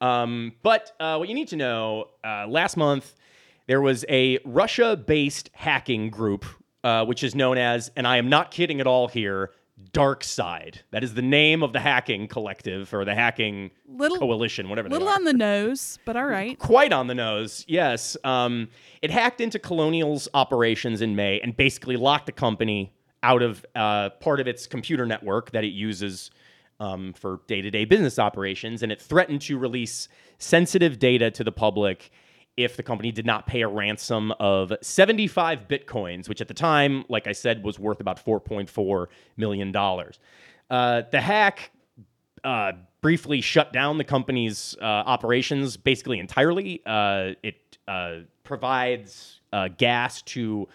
Um, 0.00 0.52
but 0.62 0.92
uh, 1.00 1.16
what 1.16 1.28
you 1.28 1.34
need 1.34 1.48
to 1.48 1.56
know 1.56 2.10
uh, 2.24 2.46
last 2.48 2.76
month, 2.76 3.14
there 3.66 3.80
was 3.80 4.04
a 4.08 4.38
Russia 4.44 4.96
based 4.96 5.50
hacking 5.54 6.10
group, 6.10 6.44
uh, 6.84 7.04
which 7.04 7.22
is 7.22 7.34
known 7.34 7.58
as, 7.58 7.90
and 7.96 8.06
I 8.06 8.16
am 8.16 8.28
not 8.28 8.50
kidding 8.50 8.80
at 8.80 8.86
all 8.86 9.08
here, 9.08 9.50
Dark 9.92 10.22
Side. 10.22 10.80
That 10.90 11.02
is 11.02 11.14
the 11.14 11.22
name 11.22 11.62
of 11.62 11.72
the 11.72 11.80
hacking 11.80 12.28
collective 12.28 12.92
or 12.94 13.04
the 13.04 13.14
hacking 13.14 13.70
Little- 13.88 14.18
coalition, 14.18 14.68
whatever 14.68 14.88
Little 14.88 15.08
on 15.08 15.24
the 15.24 15.32
nose, 15.32 15.98
but 16.04 16.16
all 16.16 16.26
right. 16.26 16.58
quite 16.58 16.92
on 16.92 17.06
the 17.06 17.14
nose. 17.14 17.64
Yes, 17.68 18.16
um, 18.24 18.68
it 19.00 19.10
hacked 19.10 19.40
into 19.40 19.58
Colonial's 19.58 20.28
operations 20.34 21.00
in 21.00 21.16
May 21.16 21.40
and 21.40 21.56
basically 21.56 21.96
locked 21.96 22.26
the 22.26 22.32
company 22.32 22.92
out 23.22 23.42
of 23.42 23.64
uh, 23.74 24.10
part 24.10 24.40
of 24.40 24.46
its 24.48 24.66
computer 24.66 25.06
network 25.06 25.52
that 25.52 25.64
it 25.64 25.68
uses 25.72 26.30
um, 26.80 27.12
for 27.12 27.40
day-to-day 27.46 27.84
business 27.84 28.18
operations, 28.18 28.82
and 28.82 28.90
it 28.90 29.00
threatened 29.00 29.40
to 29.42 29.56
release 29.56 30.08
sensitive 30.38 30.98
data 30.98 31.30
to 31.30 31.44
the 31.44 31.52
public 31.52 32.10
if 32.56 32.76
the 32.76 32.82
company 32.82 33.10
did 33.10 33.26
not 33.26 33.46
pay 33.46 33.62
a 33.62 33.68
ransom 33.68 34.32
of 34.38 34.72
75 34.82 35.68
bitcoins, 35.68 36.28
which 36.28 36.40
at 36.40 36.48
the 36.48 36.54
time, 36.54 37.04
like 37.08 37.26
I 37.26 37.32
said, 37.32 37.62
was 37.64 37.78
worth 37.78 38.00
about 38.00 38.24
4.4 38.24 39.06
million 39.36 39.72
dollars. 39.72 40.18
Uh, 40.70 41.02
the 41.10 41.20
hack 41.20 41.70
uh, 42.44 42.72
briefly 43.00 43.40
shut 43.40 43.72
down 43.72 43.98
the 43.98 44.04
company's 44.04 44.76
uh, 44.80 44.84
operations 44.84 45.76
basically 45.76 46.18
entirely. 46.18 46.82
Uh, 46.86 47.32
it 47.42 47.78
uh, 47.88 48.18
provides 48.44 49.40
uh, 49.52 49.68
gas 49.76 50.22
to 50.22 50.68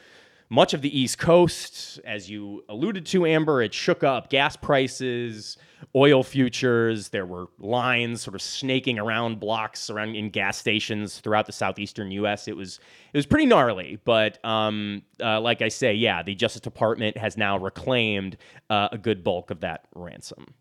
much 0.49 0.73
of 0.73 0.81
the 0.81 0.99
East 0.99 1.17
Coast. 1.17 1.99
As 2.05 2.29
you 2.29 2.63
alluded 2.69 3.05
to, 3.07 3.25
Amber, 3.25 3.61
it 3.61 3.73
shook 3.73 4.03
up 4.03 4.29
gas 4.29 4.55
prices, 4.55 5.57
oil 5.95 6.23
futures. 6.23 7.09
There 7.09 7.25
were 7.25 7.47
lines 7.59 8.21
sort 8.21 8.35
of 8.35 8.41
snaking 8.41 8.99
around 8.99 9.39
blocks 9.39 9.89
around 9.89 10.15
in 10.15 10.29
gas 10.29 10.57
stations 10.57 11.19
throughout 11.19 11.45
the 11.45 11.51
southeastern 11.51 12.11
U.S. 12.11 12.47
It 12.47 12.55
was 12.55 12.79
it 13.13 13.17
was 13.17 13.25
pretty 13.25 13.45
gnarly, 13.45 13.99
but 14.05 14.43
um, 14.45 15.03
uh, 15.21 15.41
like 15.41 15.61
I 15.61 15.69
say, 15.69 15.93
yeah, 15.93 16.23
the 16.23 16.35
Justice 16.35 16.61
Department 16.61 17.17
has 17.17 17.37
now 17.37 17.57
reclaimed 17.57 18.37
uh, 18.69 18.89
a 18.91 18.97
good 18.97 19.23
bulk 19.23 19.51
of 19.51 19.61
that 19.61 19.87
ransom. 19.95 20.53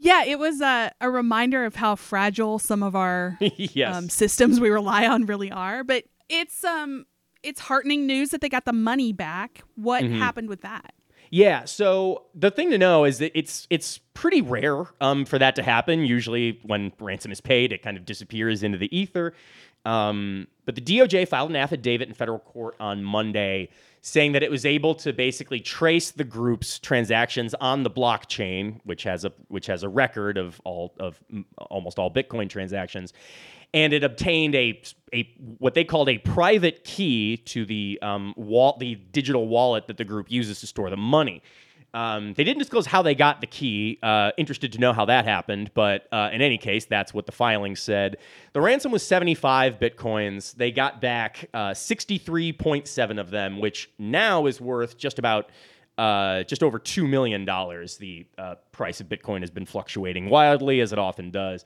Yeah, 0.00 0.24
it 0.24 0.38
was 0.38 0.60
a, 0.60 0.92
a 1.00 1.10
reminder 1.10 1.64
of 1.64 1.74
how 1.74 1.96
fragile 1.96 2.60
some 2.60 2.84
of 2.84 2.94
our 2.94 3.36
yes. 3.56 3.96
um, 3.96 4.08
systems 4.08 4.60
we 4.60 4.70
rely 4.70 5.06
on 5.06 5.26
really 5.26 5.50
are. 5.50 5.82
But 5.82 6.04
it's 6.28 6.62
um 6.62 7.04
it's 7.48 7.60
heartening 7.60 8.06
news 8.06 8.30
that 8.30 8.40
they 8.40 8.48
got 8.48 8.64
the 8.64 8.72
money 8.72 9.12
back. 9.12 9.62
What 9.74 10.04
Mm-hmm. 10.04 10.18
happened 10.18 10.48
with 10.48 10.60
that? 10.62 10.94
Yeah. 11.30 11.64
So 11.66 12.24
the 12.34 12.50
thing 12.50 12.70
to 12.70 12.78
know 12.78 13.04
is 13.04 13.18
that 13.18 13.36
it's 13.38 13.66
it's 13.68 13.98
pretty 14.14 14.40
rare 14.40 14.84
um, 15.00 15.24
for 15.26 15.38
that 15.38 15.56
to 15.56 15.62
happen. 15.62 16.06
Usually, 16.06 16.58
when 16.62 16.92
ransom 16.98 17.32
is 17.32 17.40
paid, 17.40 17.72
it 17.72 17.82
kind 17.82 17.96
of 17.98 18.04
disappears 18.06 18.62
into 18.62 18.78
the 18.78 18.94
ether. 18.96 19.34
Um, 19.84 20.48
but 20.64 20.74
the 20.74 20.80
DOJ 20.80 21.28
filed 21.28 21.50
an 21.50 21.56
affidavit 21.56 22.08
in 22.08 22.14
federal 22.14 22.38
court 22.40 22.74
on 22.80 23.02
Monday 23.04 23.68
saying 24.00 24.32
that 24.32 24.42
it 24.42 24.50
was 24.50 24.64
able 24.66 24.94
to 24.94 25.12
basically 25.12 25.60
trace 25.60 26.10
the 26.10 26.24
group's 26.24 26.78
transactions 26.78 27.54
on 27.54 27.82
the 27.82 27.90
blockchain, 27.90 28.80
which 28.84 29.02
has 29.04 29.24
a 29.24 29.32
which 29.48 29.66
has 29.66 29.82
a 29.82 29.88
record 29.88 30.36
of 30.38 30.60
all 30.64 30.94
of 30.98 31.20
almost 31.58 31.98
all 31.98 32.10
Bitcoin 32.10 32.48
transactions, 32.48 33.12
and 33.74 33.92
it 33.92 34.04
obtained 34.04 34.54
a 34.54 34.80
a 35.12 35.28
what 35.58 35.74
they 35.74 35.84
called 35.84 36.08
a 36.08 36.18
private 36.18 36.84
key 36.84 37.36
to 37.38 37.64
the 37.64 37.98
um, 38.02 38.34
wall 38.36 38.76
the 38.78 38.94
digital 38.94 39.48
wallet 39.48 39.86
that 39.86 39.96
the 39.96 40.04
group 40.04 40.30
uses 40.30 40.60
to 40.60 40.66
store 40.66 40.90
the 40.90 40.96
money. 40.96 41.42
Um, 41.94 42.34
they 42.34 42.44
didn't 42.44 42.58
disclose 42.58 42.84
how 42.84 43.00
they 43.00 43.14
got 43.14 43.40
the 43.40 43.46
key. 43.46 43.98
Uh, 44.02 44.30
interested 44.36 44.72
to 44.74 44.78
know 44.78 44.92
how 44.92 45.06
that 45.06 45.24
happened, 45.24 45.70
but 45.72 46.06
uh, 46.12 46.28
in 46.32 46.42
any 46.42 46.58
case, 46.58 46.84
that's 46.84 47.14
what 47.14 47.24
the 47.24 47.32
filing 47.32 47.76
said. 47.76 48.18
The 48.52 48.60
ransom 48.60 48.92
was 48.92 49.02
75 49.02 49.78
bitcoins. 49.78 50.54
They 50.54 50.70
got 50.70 51.00
back 51.00 51.48
uh, 51.54 51.70
63.7 51.70 53.18
of 53.18 53.30
them, 53.30 53.58
which 53.58 53.90
now 53.98 54.44
is 54.44 54.60
worth 54.60 54.98
just 54.98 55.18
about 55.18 55.50
uh, 55.96 56.44
just 56.44 56.62
over 56.62 56.78
two 56.78 57.08
million 57.08 57.44
dollars. 57.44 57.96
The 57.96 58.26
uh, 58.36 58.56
price 58.70 59.00
of 59.00 59.08
Bitcoin 59.08 59.40
has 59.40 59.50
been 59.50 59.66
fluctuating 59.66 60.30
wildly, 60.30 60.80
as 60.80 60.92
it 60.92 60.98
often 60.98 61.30
does. 61.30 61.64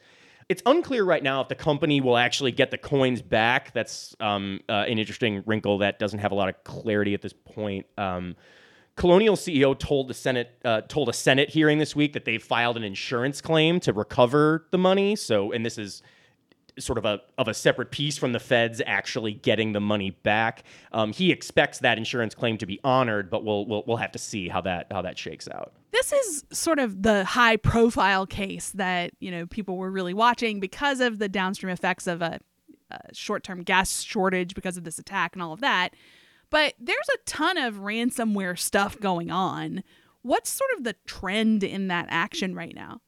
It's 0.48 0.62
unclear 0.66 1.04
right 1.04 1.22
now 1.22 1.40
if 1.40 1.48
the 1.48 1.54
company 1.54 2.00
will 2.00 2.16
actually 2.16 2.52
get 2.52 2.70
the 2.70 2.78
coins 2.78 3.22
back. 3.22 3.72
That's 3.72 4.14
um, 4.20 4.60
uh, 4.68 4.84
an 4.88 4.98
interesting 4.98 5.42
wrinkle 5.46 5.78
that 5.78 5.98
doesn't 5.98 6.18
have 6.18 6.32
a 6.32 6.34
lot 6.34 6.48
of 6.48 6.62
clarity 6.64 7.14
at 7.14 7.22
this 7.22 7.32
point. 7.32 7.86
Um, 7.96 8.36
Colonial 8.94 9.36
CEO 9.36 9.78
told 9.78 10.08
the 10.08 10.14
Senate 10.14 10.50
uh, 10.64 10.82
told 10.82 11.08
a 11.08 11.14
Senate 11.14 11.48
hearing 11.48 11.78
this 11.78 11.96
week 11.96 12.12
that 12.12 12.26
they 12.26 12.36
filed 12.36 12.76
an 12.76 12.84
insurance 12.84 13.40
claim 13.40 13.80
to 13.80 13.92
recover 13.92 14.66
the 14.70 14.76
money. 14.76 15.16
So, 15.16 15.50
and 15.50 15.64
this 15.64 15.78
is 15.78 16.02
sort 16.78 16.98
of 16.98 17.04
a 17.04 17.20
of 17.38 17.48
a 17.48 17.54
separate 17.54 17.90
piece 17.90 18.16
from 18.16 18.32
the 18.32 18.40
feds 18.40 18.80
actually 18.86 19.32
getting 19.34 19.72
the 19.72 19.80
money 19.80 20.10
back. 20.10 20.64
Um, 20.92 21.12
he 21.12 21.30
expects 21.30 21.80
that 21.80 21.98
insurance 21.98 22.34
claim 22.34 22.58
to 22.58 22.66
be 22.66 22.80
honored, 22.82 23.30
but 23.30 23.44
we'll, 23.44 23.66
we'll 23.66 23.84
we'll 23.86 23.96
have 23.98 24.12
to 24.12 24.18
see 24.18 24.48
how 24.48 24.60
that 24.62 24.86
how 24.90 25.02
that 25.02 25.18
shakes 25.18 25.48
out. 25.48 25.72
This 25.92 26.12
is 26.12 26.44
sort 26.50 26.78
of 26.78 27.02
the 27.02 27.24
high 27.24 27.56
profile 27.56 28.26
case 28.26 28.70
that, 28.70 29.12
you 29.20 29.30
know, 29.30 29.46
people 29.46 29.76
were 29.76 29.90
really 29.90 30.14
watching 30.14 30.58
because 30.58 31.00
of 31.00 31.18
the 31.18 31.28
downstream 31.28 31.70
effects 31.70 32.06
of 32.06 32.22
a, 32.22 32.40
a 32.90 33.14
short 33.14 33.44
term 33.44 33.62
gas 33.62 34.00
shortage 34.00 34.54
because 34.54 34.78
of 34.78 34.84
this 34.84 34.98
attack 34.98 35.34
and 35.34 35.42
all 35.42 35.52
of 35.52 35.60
that. 35.60 35.94
But 36.48 36.74
there's 36.78 37.08
a 37.14 37.18
ton 37.26 37.58
of 37.58 37.76
ransomware 37.76 38.58
stuff 38.58 38.98
going 39.00 39.30
on. 39.30 39.82
What's 40.22 40.50
sort 40.50 40.70
of 40.76 40.84
the 40.84 40.96
trend 41.06 41.62
in 41.62 41.88
that 41.88 42.06
action 42.08 42.54
right 42.54 42.74
now? 42.74 43.00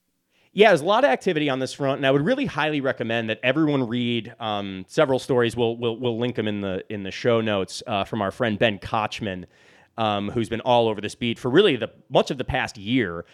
Yeah, 0.56 0.68
there's 0.68 0.82
a 0.82 0.84
lot 0.84 1.02
of 1.02 1.10
activity 1.10 1.50
on 1.50 1.58
this 1.58 1.72
front, 1.72 1.98
and 1.98 2.06
I 2.06 2.12
would 2.12 2.24
really 2.24 2.46
highly 2.46 2.80
recommend 2.80 3.28
that 3.28 3.40
everyone 3.42 3.88
read 3.88 4.32
um, 4.38 4.84
several 4.86 5.18
stories. 5.18 5.56
We'll, 5.56 5.76
we'll 5.76 5.98
we'll 5.98 6.16
link 6.16 6.36
them 6.36 6.46
in 6.46 6.60
the 6.60 6.84
in 6.88 7.02
the 7.02 7.10
show 7.10 7.40
notes 7.40 7.82
uh, 7.88 8.04
from 8.04 8.22
our 8.22 8.30
friend 8.30 8.56
Ben 8.56 8.78
Kochman, 8.78 9.46
um, 9.98 10.30
who's 10.30 10.48
been 10.48 10.60
all 10.60 10.86
over 10.86 11.00
this 11.00 11.16
beat 11.16 11.40
for 11.40 11.50
really 11.50 11.74
the 11.74 11.90
much 12.08 12.30
of 12.30 12.38
the 12.38 12.44
past 12.44 12.78
year. 12.78 13.24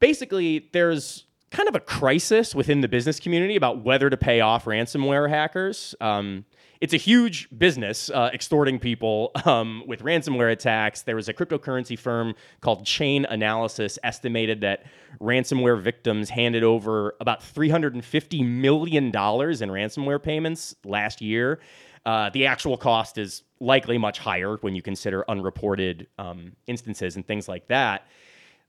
Basically, 0.00 0.68
there's 0.72 1.24
kind 1.50 1.66
of 1.66 1.74
a 1.74 1.80
crisis 1.80 2.54
within 2.54 2.82
the 2.82 2.88
business 2.88 3.18
community 3.18 3.56
about 3.56 3.82
whether 3.82 4.10
to 4.10 4.18
pay 4.18 4.40
off 4.40 4.66
ransomware 4.66 5.30
hackers. 5.30 5.94
Um, 5.98 6.44
it's 6.80 6.94
a 6.94 6.98
huge 6.98 7.48
business 7.56 8.10
uh, 8.10 8.30
extorting 8.32 8.78
people 8.78 9.32
um, 9.44 9.82
with 9.86 10.02
ransomware 10.02 10.50
attacks. 10.50 11.02
There 11.02 11.16
was 11.16 11.28
a 11.28 11.34
cryptocurrency 11.34 11.98
firm 11.98 12.34
called 12.60 12.84
Chainalysis 12.84 13.98
estimated 14.02 14.62
that 14.62 14.84
ransomware 15.20 15.80
victims 15.80 16.30
handed 16.30 16.64
over 16.64 17.14
about 17.20 17.40
$350 17.40 18.46
million 18.46 19.06
in 19.06 19.12
ransomware 19.12 20.22
payments 20.22 20.74
last 20.84 21.20
year. 21.20 21.60
Uh, 22.06 22.30
the 22.30 22.46
actual 22.46 22.78
cost 22.78 23.18
is 23.18 23.42
likely 23.60 23.98
much 23.98 24.18
higher 24.18 24.56
when 24.62 24.74
you 24.74 24.80
consider 24.80 25.22
unreported 25.28 26.06
um, 26.18 26.52
instances 26.66 27.16
and 27.16 27.26
things 27.26 27.46
like 27.46 27.68
that. 27.68 28.06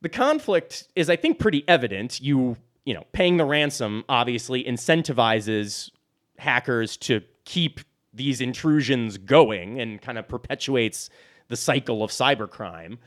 The 0.02 0.10
conflict 0.10 0.88
is, 0.98 1.10
I 1.10 1.16
think, 1.16 1.40
pretty 1.40 1.64
evident. 1.68 2.20
You, 2.20 2.58
you 2.84 2.94
know, 2.94 3.06
paying 3.14 3.38
the 3.38 3.46
ransom 3.46 4.04
obviously 4.10 4.66
incentivizes 4.66 5.92
hackers 6.38 6.98
to 6.98 7.22
keep 7.46 7.80
these 8.14 8.42
intrusions 8.42 9.18
going 9.18 9.80
and 9.80 10.02
kind 10.02 10.18
of 10.18 10.28
perpetuates 10.28 11.10
the 11.48 11.56
cycle 11.56 12.04
of 12.04 12.12
cybercrime. 12.12 12.98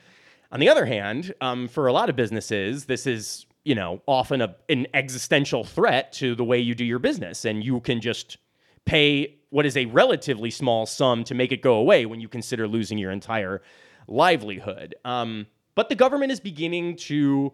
On 0.52 0.60
the 0.60 0.68
other 0.68 0.86
hand, 0.86 1.34
um, 1.40 1.68
for 1.68 1.86
a 1.86 1.92
lot 1.92 2.08
of 2.08 2.16
businesses, 2.16 2.84
this 2.84 3.06
is 3.06 3.46
you 3.64 3.74
know 3.74 4.02
often 4.06 4.40
a, 4.40 4.54
an 4.68 4.86
existential 4.94 5.64
threat 5.64 6.12
to 6.12 6.34
the 6.34 6.44
way 6.44 6.58
you 6.58 6.74
do 6.74 6.84
your 6.84 6.98
business, 6.98 7.44
and 7.44 7.64
you 7.64 7.80
can 7.80 8.00
just 8.00 8.38
pay 8.84 9.36
what 9.50 9.66
is 9.66 9.76
a 9.76 9.86
relatively 9.86 10.50
small 10.50 10.86
sum 10.86 11.24
to 11.24 11.34
make 11.34 11.52
it 11.52 11.62
go 11.62 11.74
away 11.74 12.06
when 12.06 12.20
you 12.20 12.28
consider 12.28 12.68
losing 12.68 12.98
your 12.98 13.10
entire 13.10 13.62
livelihood. 14.06 14.94
Um, 15.04 15.46
but 15.74 15.88
the 15.88 15.94
government 15.94 16.32
is 16.32 16.40
beginning 16.40 16.96
to 16.96 17.52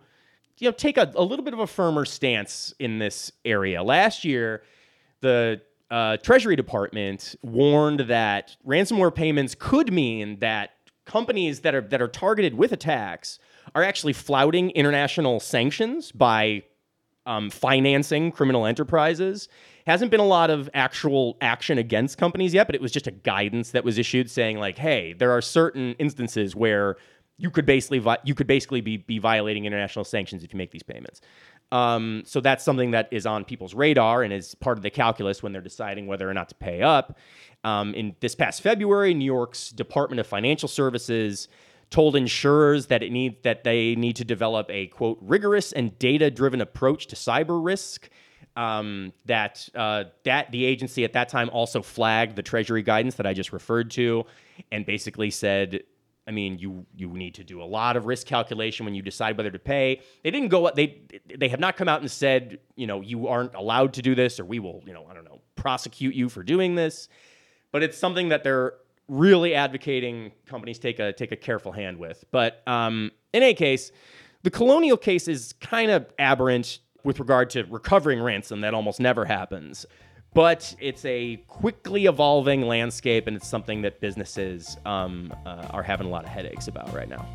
you 0.59 0.69
know 0.69 0.73
take 0.73 0.99
a, 0.99 1.11
a 1.15 1.23
little 1.23 1.45
bit 1.45 1.55
of 1.55 1.61
a 1.61 1.67
firmer 1.67 2.05
stance 2.05 2.75
in 2.79 2.99
this 2.99 3.33
area. 3.45 3.83
Last 3.83 4.25
year, 4.25 4.63
the 5.21 5.63
uh, 5.91 6.17
Treasury 6.19 6.57
Department 6.57 7.35
warned 7.43 8.01
that 8.01 8.57
ransomware 8.67 9.15
payments 9.15 9.55
could 9.55 9.93
mean 9.93 10.39
that 10.39 10.71
companies 11.05 11.61
that 11.61 11.75
are 11.75 11.81
that 11.81 12.01
are 12.01 12.09
targeted 12.09 12.55
with 12.55 12.73
attacks 12.73 13.39
are 13.75 13.83
actually 13.83 14.13
flouting 14.13 14.71
international 14.71 15.41
sanctions 15.41 16.13
by 16.13 16.63
um, 17.27 17.51
financing 17.51 18.31
criminal 18.33 18.67
enterprises. 18.67 19.49
Hasn't 19.87 20.11
been 20.11 20.21
a 20.21 20.27
lot 20.27 20.51
of 20.51 20.71
actual 20.75 21.37
action 21.41 21.79
against 21.79 22.19
companies 22.19 22.55
yet, 22.55 22.67
but 22.67 22.75
it 22.75 22.81
was 22.81 22.93
just 22.93 23.07
a 23.07 23.13
guidance 23.13 23.73
that 23.73 23.85
was 23.85 23.99
issued 23.99 24.31
saying 24.31 24.59
like, 24.59 24.79
hey, 24.79 25.15
there 25.15 25.33
are 25.33 25.41
certain 25.41 25.95
instances 25.95 26.55
where 26.55 26.97
you 27.37 27.51
could 27.51 27.67
basically 27.67 27.99
vi- 27.99 28.19
you 28.25 28.35
could 28.35 28.47
basically 28.47 28.81
be 28.81 28.99
be 28.99 29.19
violating 29.19 29.65
international 29.65 30.05
sanctions 30.05 30.45
if 30.45 30.53
you 30.53 30.59
make 30.59 30.71
these 30.71 30.83
payments. 30.83 31.21
Um, 31.73 32.23
so 32.27 32.41
that's 32.41 32.65
something 32.65 32.91
that 32.93 33.09
is 33.13 33.27
on 33.27 33.45
people's 33.45 33.75
radar 33.75 34.23
and 34.23 34.33
is 34.33 34.55
part 34.57 34.77
of 34.77 34.83
the 34.83 34.91
calculus 34.91 35.43
when 35.43 35.53
they're 35.53 35.63
deciding 35.63 36.07
whether 36.07 36.29
or 36.29 36.35
not 36.35 36.49
to 36.49 36.55
pay 36.57 36.83
up. 36.83 37.17
Um, 37.63 37.95
in 37.95 38.17
this 38.21 38.35
past 38.35 38.63
February, 38.63 39.15
New 39.15 39.25
York's 39.25 39.71
Department 39.71 40.19
of 40.19 40.27
Financial 40.27 40.69
Services 40.69 41.49
told 41.91 42.17
insurers 42.17 42.87
that 42.87 43.03
it 43.03 43.13
need 43.13 43.43
that 43.43 43.65
they 43.65 43.95
need 43.97 44.17
to 44.17 44.25
develop 44.25 44.67
a 44.71 44.87
quote 44.89 45.19
rigorous 45.21 45.73
and 45.73 45.99
data 45.99 46.31
driven 46.31 46.61
approach 46.61 47.07
to 47.09 47.17
cyber 47.17 47.63
risk. 47.63 48.09
Um, 48.57 49.13
that 49.27 49.69
uh, 49.77 50.05
that 50.25 50.51
the 50.51 50.65
agency 50.65 51.05
at 51.05 51.13
that 51.13 51.29
time 51.29 51.51
also 51.51 51.83
flagged 51.83 52.35
the 52.35 52.43
Treasury 52.43 52.83
guidance 52.83 53.15
that 53.17 53.27
I 53.27 53.33
just 53.33 53.53
referred 53.53 53.91
to, 53.93 54.25
and 54.73 54.85
basically 54.85 55.31
said 55.31 55.83
I 56.31 56.33
mean, 56.33 56.61
you 56.61 56.87
you 56.95 57.09
need 57.09 57.35
to 57.35 57.45
do 57.45 57.61
a 57.61 57.65
lot 57.65 57.97
of 57.97 58.07
risk 58.07 58.25
calculation 58.25 58.87
when 58.87 58.95
you 58.95 59.03
decide 59.03 59.37
whether 59.37 59.51
to 59.51 59.59
pay. 59.59 60.01
They 60.23 60.31
didn't 60.31 60.51
go 60.51 60.71
they 60.71 61.01
they 61.37 61.49
have 61.49 61.59
not 61.59 61.77
come 61.77 61.89
out 61.89 62.03
and 62.03 62.09
said, 62.09 62.61
you 62.77 62.87
know, 62.87 63.01
you 63.01 63.27
aren't 63.27 63.57
allowed 63.57 63.95
to 63.95 64.03
do 64.03 64.15
this 64.15 64.39
or 64.39 64.45
we 64.45 64.61
will, 64.61 64.81
you 64.87 64.93
know, 64.93 65.05
I 65.11 65.15
don't 65.15 65.25
know, 65.25 65.41
prosecute 65.57 66.15
you 66.15 66.29
for 66.29 66.45
doing 66.45 66.77
this. 66.77 67.09
But 67.73 67.83
it's 67.83 67.99
something 67.99 68.29
that 68.29 68.45
they're 68.45 68.75
really 69.09 69.57
advocating 69.57 70.31
companies 70.47 70.79
take 70.79 71.01
a 71.01 71.13
take 71.13 71.33
a 71.33 71.37
careful 71.37 71.73
hand 71.73 71.99
with. 71.99 72.25
But 72.31 72.63
um, 72.69 73.11
in 73.33 73.43
any 73.43 73.55
case, 73.55 73.91
the 74.45 74.51
colonial 74.51 74.97
case 74.97 75.27
is 75.27 75.53
kind 75.55 75.91
of 75.91 76.07
aberrant 76.17 76.79
with 77.03 77.19
regard 77.19 77.51
to 77.51 77.65
recovering 77.65 78.23
ransom. 78.23 78.61
That 78.61 78.73
almost 78.73 79.01
never 79.01 79.25
happens 79.25 79.85
but 80.33 80.75
it's 80.81 81.05
a 81.05 81.37
quickly 81.49 82.07
evolving 82.07 82.63
landscape, 82.63 83.27
and 83.27 83.37
it's 83.37 83.49
something 83.49 83.83
that 83.83 84.01
businesses 84.01 84.77
um, 84.87 85.33
uh, 85.45 85.67
are 85.71 85.83
having 85.83 86.07
a 86.07 86.11
lot 86.11 86.25
of 86.25 86.31
headaches 86.31 86.69
about 86.69 86.93
right 86.95 87.09
now. 87.09 87.27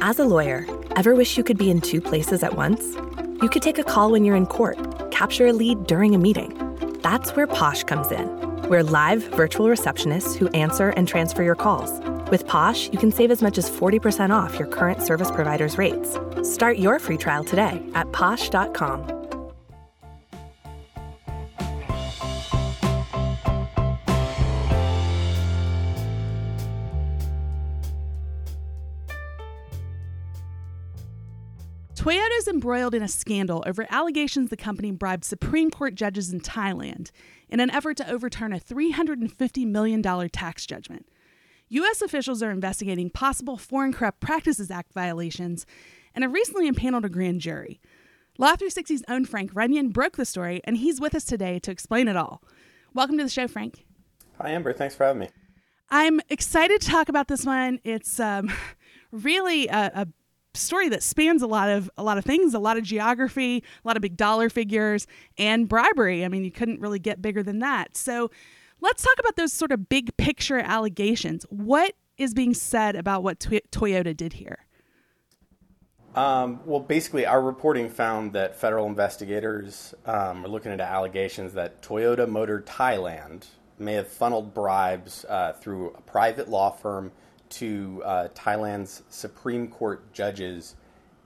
As 0.00 0.18
a 0.18 0.24
lawyer, 0.24 0.66
ever 0.96 1.14
wish 1.14 1.36
you 1.36 1.44
could 1.44 1.58
be 1.58 1.70
in 1.70 1.80
two 1.80 2.00
places 2.00 2.42
at 2.42 2.56
once? 2.56 2.96
You 3.42 3.48
could 3.48 3.62
take 3.62 3.78
a 3.78 3.84
call 3.84 4.10
when 4.10 4.24
you're 4.24 4.36
in 4.36 4.46
court, 4.46 4.78
capture 5.10 5.46
a 5.46 5.52
lead 5.52 5.86
during 5.86 6.14
a 6.14 6.18
meeting. 6.18 6.54
That's 7.02 7.32
where 7.32 7.46
Posh 7.46 7.84
comes 7.84 8.10
in. 8.10 8.26
We're 8.68 8.82
live 8.82 9.22
virtual 9.34 9.66
receptionists 9.66 10.36
who 10.36 10.48
answer 10.48 10.90
and 10.90 11.06
transfer 11.06 11.42
your 11.42 11.54
calls 11.54 11.90
with 12.30 12.46
Posh, 12.46 12.90
you 12.90 12.98
can 12.98 13.12
save 13.12 13.30
as 13.30 13.42
much 13.42 13.58
as 13.58 13.70
40% 13.70 14.30
off 14.30 14.58
your 14.58 14.68
current 14.68 15.02
service 15.02 15.30
provider's 15.30 15.78
rates. 15.78 16.18
Start 16.42 16.78
your 16.78 16.98
free 16.98 17.16
trial 17.16 17.44
today 17.44 17.82
at 17.94 18.10
posh.com. 18.12 19.18
Toyota 32.08 32.38
is 32.38 32.48
embroiled 32.48 32.94
in 32.94 33.02
a 33.02 33.08
scandal 33.08 33.62
over 33.66 33.86
allegations 33.90 34.48
the 34.48 34.56
company 34.56 34.90
bribed 34.92 35.24
Supreme 35.24 35.70
Court 35.70 35.94
judges 35.94 36.32
in 36.32 36.40
Thailand 36.40 37.10
in 37.50 37.60
an 37.60 37.70
effort 37.70 37.98
to 37.98 38.10
overturn 38.10 38.52
a 38.52 38.58
$350 38.58 39.66
million 39.66 40.00
tax 40.30 40.64
judgment. 40.64 41.06
U.S. 41.70 42.00
officials 42.00 42.42
are 42.42 42.50
investigating 42.50 43.10
possible 43.10 43.58
Foreign 43.58 43.92
Corrupt 43.92 44.20
Practices 44.20 44.70
Act 44.70 44.94
violations 44.94 45.66
and 46.14 46.24
have 46.24 46.32
recently 46.32 46.66
impaneled 46.66 47.04
a 47.04 47.10
grand 47.10 47.42
jury. 47.42 47.78
Law 48.38 48.54
360's 48.54 49.04
own 49.06 49.26
Frank 49.26 49.52
Runyeon 49.52 49.92
broke 49.92 50.16
the 50.16 50.24
story, 50.24 50.62
and 50.64 50.78
he's 50.78 50.98
with 50.98 51.14
us 51.14 51.24
today 51.24 51.58
to 51.58 51.70
explain 51.70 52.08
it 52.08 52.16
all. 52.16 52.42
Welcome 52.94 53.18
to 53.18 53.24
the 53.24 53.28
show, 53.28 53.46
Frank. 53.48 53.84
Hi, 54.40 54.50
Amber. 54.50 54.72
Thanks 54.72 54.94
for 54.94 55.04
having 55.04 55.20
me. 55.20 55.28
I'm 55.90 56.20
excited 56.30 56.80
to 56.80 56.88
talk 56.88 57.10
about 57.10 57.28
this 57.28 57.44
one. 57.44 57.80
It's 57.84 58.18
um, 58.18 58.50
really 59.12 59.66
a, 59.68 59.90
a 59.94 60.08
story 60.54 60.88
that 60.88 61.02
spans 61.02 61.42
a 61.42 61.46
lot 61.46 61.68
of 61.68 61.90
a 61.98 62.02
lot 62.02 62.16
of 62.16 62.24
things, 62.24 62.54
a 62.54 62.58
lot 62.58 62.78
of 62.78 62.84
geography, 62.84 63.58
a 63.58 63.88
lot 63.88 63.96
of 63.96 64.02
big 64.02 64.16
dollar 64.16 64.48
figures, 64.48 65.06
and 65.36 65.68
bribery. 65.68 66.24
I 66.24 66.28
mean, 66.28 66.44
you 66.44 66.50
couldn't 66.50 66.80
really 66.80 66.98
get 66.98 67.20
bigger 67.20 67.42
than 67.42 67.58
that. 67.58 67.96
So 67.96 68.30
Let's 68.80 69.02
talk 69.02 69.18
about 69.18 69.36
those 69.36 69.52
sort 69.52 69.72
of 69.72 69.88
big 69.88 70.16
picture 70.16 70.58
allegations. 70.58 71.44
What 71.50 71.94
is 72.16 72.34
being 72.34 72.54
said 72.54 72.96
about 72.96 73.22
what 73.22 73.40
to- 73.40 73.62
Toyota 73.70 74.16
did 74.16 74.34
here? 74.34 74.66
Um, 76.14 76.60
well, 76.64 76.80
basically, 76.80 77.26
our 77.26 77.40
reporting 77.40 77.88
found 77.88 78.32
that 78.32 78.56
federal 78.56 78.86
investigators 78.86 79.94
um, 80.06 80.44
are 80.44 80.48
looking 80.48 80.72
into 80.72 80.84
allegations 80.84 81.52
that 81.54 81.82
Toyota 81.82 82.28
Motor 82.28 82.62
Thailand 82.66 83.46
may 83.78 83.94
have 83.94 84.08
funneled 84.08 84.54
bribes 84.54 85.24
uh, 85.28 85.52
through 85.52 85.90
a 85.90 86.00
private 86.00 86.48
law 86.48 86.70
firm 86.70 87.12
to 87.50 88.02
uh, 88.04 88.28
Thailand's 88.34 89.02
Supreme 89.10 89.68
Court 89.68 90.12
judges 90.12 90.74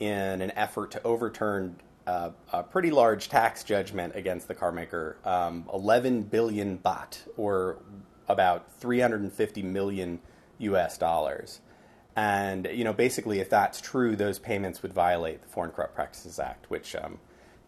in 0.00 0.40
an 0.40 0.50
effort 0.52 0.90
to 0.90 1.02
overturn 1.04 1.76
uh, 2.06 2.30
a 2.52 2.62
pretty 2.62 2.90
large 2.90 3.28
tax 3.28 3.64
judgment 3.64 4.14
against 4.16 4.48
the 4.48 4.54
carmaker, 4.54 5.24
um, 5.26 5.68
11 5.72 6.22
billion 6.24 6.78
baht, 6.78 7.18
or 7.36 7.78
about 8.28 8.72
350 8.80 9.62
million 9.62 10.20
U.S. 10.58 10.98
dollars. 10.98 11.60
And 12.14 12.68
you 12.72 12.84
know, 12.84 12.92
basically, 12.92 13.40
if 13.40 13.48
that's 13.48 13.80
true, 13.80 14.16
those 14.16 14.38
payments 14.38 14.82
would 14.82 14.92
violate 14.92 15.42
the 15.42 15.48
Foreign 15.48 15.70
Corrupt 15.70 15.94
Practices 15.94 16.38
Act, 16.38 16.68
which 16.70 16.94
um, 16.94 17.18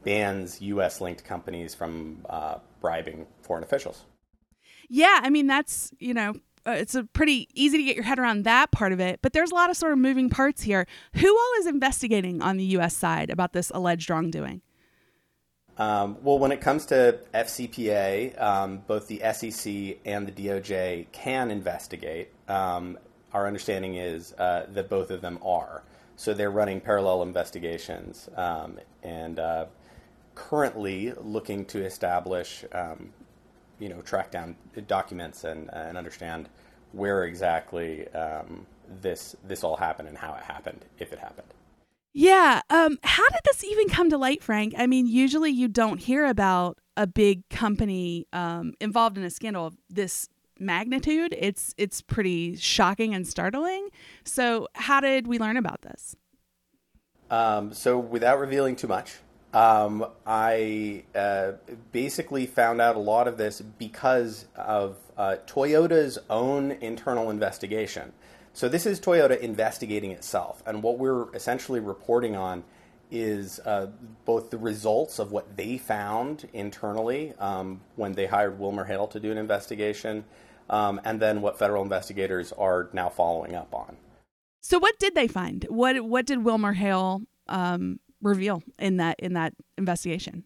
bans 0.05 0.61
U.S.-linked 0.61 1.25
companies 1.25 1.75
from 1.75 2.25
uh, 2.29 2.59
bribing 2.81 3.27
foreign 3.43 3.65
officials. 3.65 4.05
Yeah, 4.89 5.21
I 5.23 5.31
mean 5.31 5.47
that's 5.47 5.93
you 5.99 6.13
know 6.13 6.35
uh, 6.67 6.73
it's 6.73 6.95
a 6.95 7.05
pretty 7.05 7.49
easy 7.55 7.77
to 7.79 7.83
get 7.85 7.97
your 7.97 8.05
head 8.05 8.19
around 8.19 8.45
that 8.45 8.71
part 8.71 8.93
of 8.93 9.01
it. 9.01 9.21
But 9.23 9.33
there's 9.33 9.51
a 9.51 9.55
lot 9.55 9.71
of 9.71 9.77
sort 9.77 9.93
of 9.93 9.99
moving 9.99 10.31
parts 10.31 10.63
here. 10.63 10.87
Who 11.15 11.29
all 11.29 11.53
is 11.59 11.67
investigating 11.67 12.41
on 12.43 12.57
the 12.57 12.65
U.S. 12.65 12.97
side 12.97 13.31
about 13.31 13.53
this 13.53 13.71
alleged 13.75 14.09
wrongdoing? 14.09 14.63
Um, 15.77 16.19
well, 16.23 16.39
when 16.39 16.53
it 16.53 16.61
comes 16.61 16.87
to 16.87 17.19
FCPA, 17.35 18.41
um, 18.41 18.83
both 18.87 19.09
the 19.09 19.19
SEC 19.33 19.99
and 20.05 20.27
the 20.27 20.33
DOJ 20.33 21.11
can 21.11 21.51
investigate. 21.51 22.31
Um, 22.49 22.99
our 23.33 23.47
understanding 23.47 23.97
is 23.97 24.33
uh, 24.35 24.67
that 24.71 24.89
both 24.89 25.11
of 25.11 25.21
them 25.21 25.39
are. 25.45 25.83
So 26.17 26.33
they're 26.33 26.51
running 26.51 26.81
parallel 26.81 27.23
investigations 27.23 28.29
um, 28.37 28.79
and 29.03 29.41
uh, 29.41 29.67
currently 30.37 31.13
looking 31.21 31.65
to 31.67 31.85
establish 31.85 32.65
um, 32.71 33.13
you 33.79 33.89
know 33.89 34.01
track 34.03 34.31
down 34.31 34.57
documents 34.87 35.45
and 35.45 35.71
and 35.73 35.97
understand 35.97 36.49
where 36.93 37.25
exactly 37.25 38.09
um, 38.09 38.67
this 39.01 39.37
this 39.45 39.65
all 39.65 39.77
happened 39.77 40.09
and 40.09 40.19
how 40.19 40.35
it 40.35 40.43
happened, 40.43 40.85
if 40.99 41.13
it 41.13 41.19
happened. 41.19 41.49
Yeah. 42.13 42.63
Um, 42.71 42.99
how 43.03 43.29
did 43.29 43.41
this 43.45 43.65
even 43.65 43.89
come 43.89 44.09
to 44.11 44.17
light, 44.17 44.43
Frank? 44.43 44.75
I 44.79 44.87
mean, 44.87 45.07
usually 45.07 45.51
you 45.51 45.67
don't 45.67 45.99
hear 45.99 46.27
about 46.27 46.79
a 46.97 47.09
big 47.09 47.49
company 47.49 48.27
um, 48.33 48.75
involved 48.81 49.19
in 49.19 49.25
a 49.25 49.31
scandal 49.31 49.67
of 49.67 49.77
this 49.91 50.29
magnitude. 50.61 51.35
It's 51.37 51.75
it's 51.77 52.01
pretty 52.03 52.57
shocking 52.57 53.15
and 53.15 53.27
startling. 53.27 53.89
So, 54.25 54.69
how 54.75 55.01
did 55.01 55.27
we 55.27 55.39
learn 55.39 55.57
about 55.57 55.83
this? 55.83 56.15
Um, 57.31 57.73
so, 57.73 57.99
without 57.99 58.39
revealing 58.39 58.77
too 58.77 58.87
much, 58.87 59.17
um, 59.55 60.05
I 60.27 61.05
uh, 61.15 61.53
basically 61.93 62.45
found 62.47 62.81
out 62.81 62.97
a 62.97 63.01
lot 63.01 63.29
of 63.29 63.39
this 63.39 63.61
because 63.61 64.47
of 64.57 64.97
uh, 65.17 65.37
Toyota's 65.47 66.19
own 66.29 66.73
internal 66.73 67.31
investigation. 67.31 68.13
So, 68.53 68.69
this 68.69 68.85
is 68.85 69.01
Toyota 69.01 69.39
investigating 69.39 70.11
itself. 70.11 70.63
And 70.67 70.83
what 70.83 70.99
we're 70.99 71.33
essentially 71.35 71.81
reporting 71.81 72.37
on 72.37 72.65
is 73.11 73.61
uh, 73.61 73.89
both 74.25 74.51
the 74.51 74.59
results 74.59 75.19
of 75.19 75.31
what 75.31 75.57
they 75.57 75.79
found 75.79 76.49
internally 76.53 77.33
um, 77.39 77.81
when 77.97 78.13
they 78.13 78.27
hired 78.27 78.59
WilmerHale 78.59 79.09
to 79.11 79.21
do 79.21 79.31
an 79.31 79.39
investigation, 79.39 80.25
um, 80.69 81.01
and 81.05 81.21
then 81.21 81.43
what 81.43 81.59
federal 81.59 81.83
investigators 81.83 82.53
are 82.53 82.89
now 82.93 83.09
following 83.09 83.55
up 83.55 83.73
on. 83.73 83.97
So, 84.61 84.79
what 84.79 84.99
did 84.99 85.15
they 85.15 85.29
find? 85.29 85.65
What 85.69 86.05
what 86.05 86.27
did 86.27 86.41
WilmerHale 86.41 87.27
um, 87.49 88.01
reveal 88.25 88.63
in 88.79 88.97
that 88.97 89.21
in 89.21 89.35
that 89.35 89.55
investigation? 89.79 90.45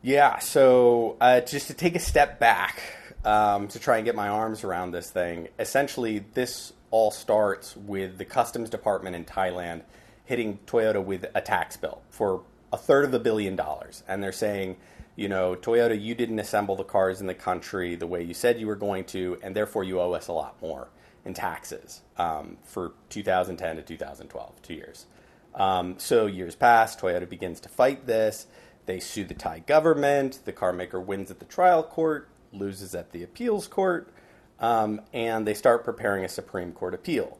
Yeah, 0.00 0.38
so 0.38 1.16
uh, 1.20 1.40
just 1.40 1.68
to 1.68 1.74
take 1.74 1.94
a 1.94 2.00
step 2.00 2.40
back 2.40 2.82
um, 3.24 3.68
to 3.68 3.78
try 3.78 3.98
and 3.98 4.04
get 4.04 4.16
my 4.16 4.28
arms 4.28 4.64
around 4.64 4.90
this 4.90 5.10
thing, 5.10 5.48
essentially, 5.58 6.24
this 6.34 6.72
all 6.90 7.10
starts 7.10 7.76
with 7.76 8.18
the 8.18 8.24
Customs 8.24 8.68
Department 8.68 9.14
in 9.14 9.24
Thailand 9.24 9.82
hitting 10.24 10.58
Toyota 10.66 11.02
with 11.02 11.26
a 11.34 11.40
tax 11.40 11.76
bill 11.76 12.02
for 12.10 12.42
a 12.72 12.76
third 12.76 13.04
of 13.04 13.14
a 13.14 13.18
billion 13.18 13.54
dollars. 13.54 14.02
And 14.08 14.22
they're 14.22 14.32
saying, 14.32 14.76
you 15.14 15.28
know, 15.28 15.54
Toyota, 15.54 16.00
you 16.00 16.14
didn't 16.14 16.38
assemble 16.38 16.74
the 16.74 16.84
cars 16.84 17.20
in 17.20 17.26
the 17.26 17.34
country 17.34 17.94
the 17.94 18.06
way 18.06 18.22
you 18.22 18.34
said 18.34 18.58
you 18.58 18.66
were 18.66 18.76
going 18.76 19.04
to, 19.06 19.38
and 19.42 19.54
therefore 19.54 19.84
you 19.84 20.00
owe 20.00 20.12
us 20.12 20.28
a 20.28 20.32
lot 20.32 20.60
more 20.60 20.88
in 21.24 21.34
taxes 21.34 22.00
um, 22.18 22.56
for 22.64 22.92
2010 23.10 23.76
to 23.76 23.82
2012, 23.82 24.62
two 24.62 24.74
years. 24.74 25.06
Um, 25.54 25.96
so 25.98 26.26
years 26.26 26.54
pass, 26.54 26.96
Toyota 26.96 27.28
begins 27.28 27.60
to 27.60 27.68
fight 27.68 28.06
this. 28.06 28.46
They 28.86 29.00
sue 29.00 29.24
the 29.24 29.34
Thai 29.34 29.60
government. 29.60 30.40
The 30.44 30.52
car 30.52 30.72
maker 30.72 31.00
wins 31.00 31.30
at 31.30 31.38
the 31.38 31.44
trial 31.44 31.82
court, 31.82 32.28
loses 32.52 32.94
at 32.94 33.12
the 33.12 33.22
appeals 33.22 33.68
court, 33.68 34.12
um, 34.60 35.00
and 35.12 35.46
they 35.46 35.54
start 35.54 35.84
preparing 35.84 36.24
a 36.24 36.28
Supreme 36.28 36.72
Court 36.72 36.94
appeal. 36.94 37.38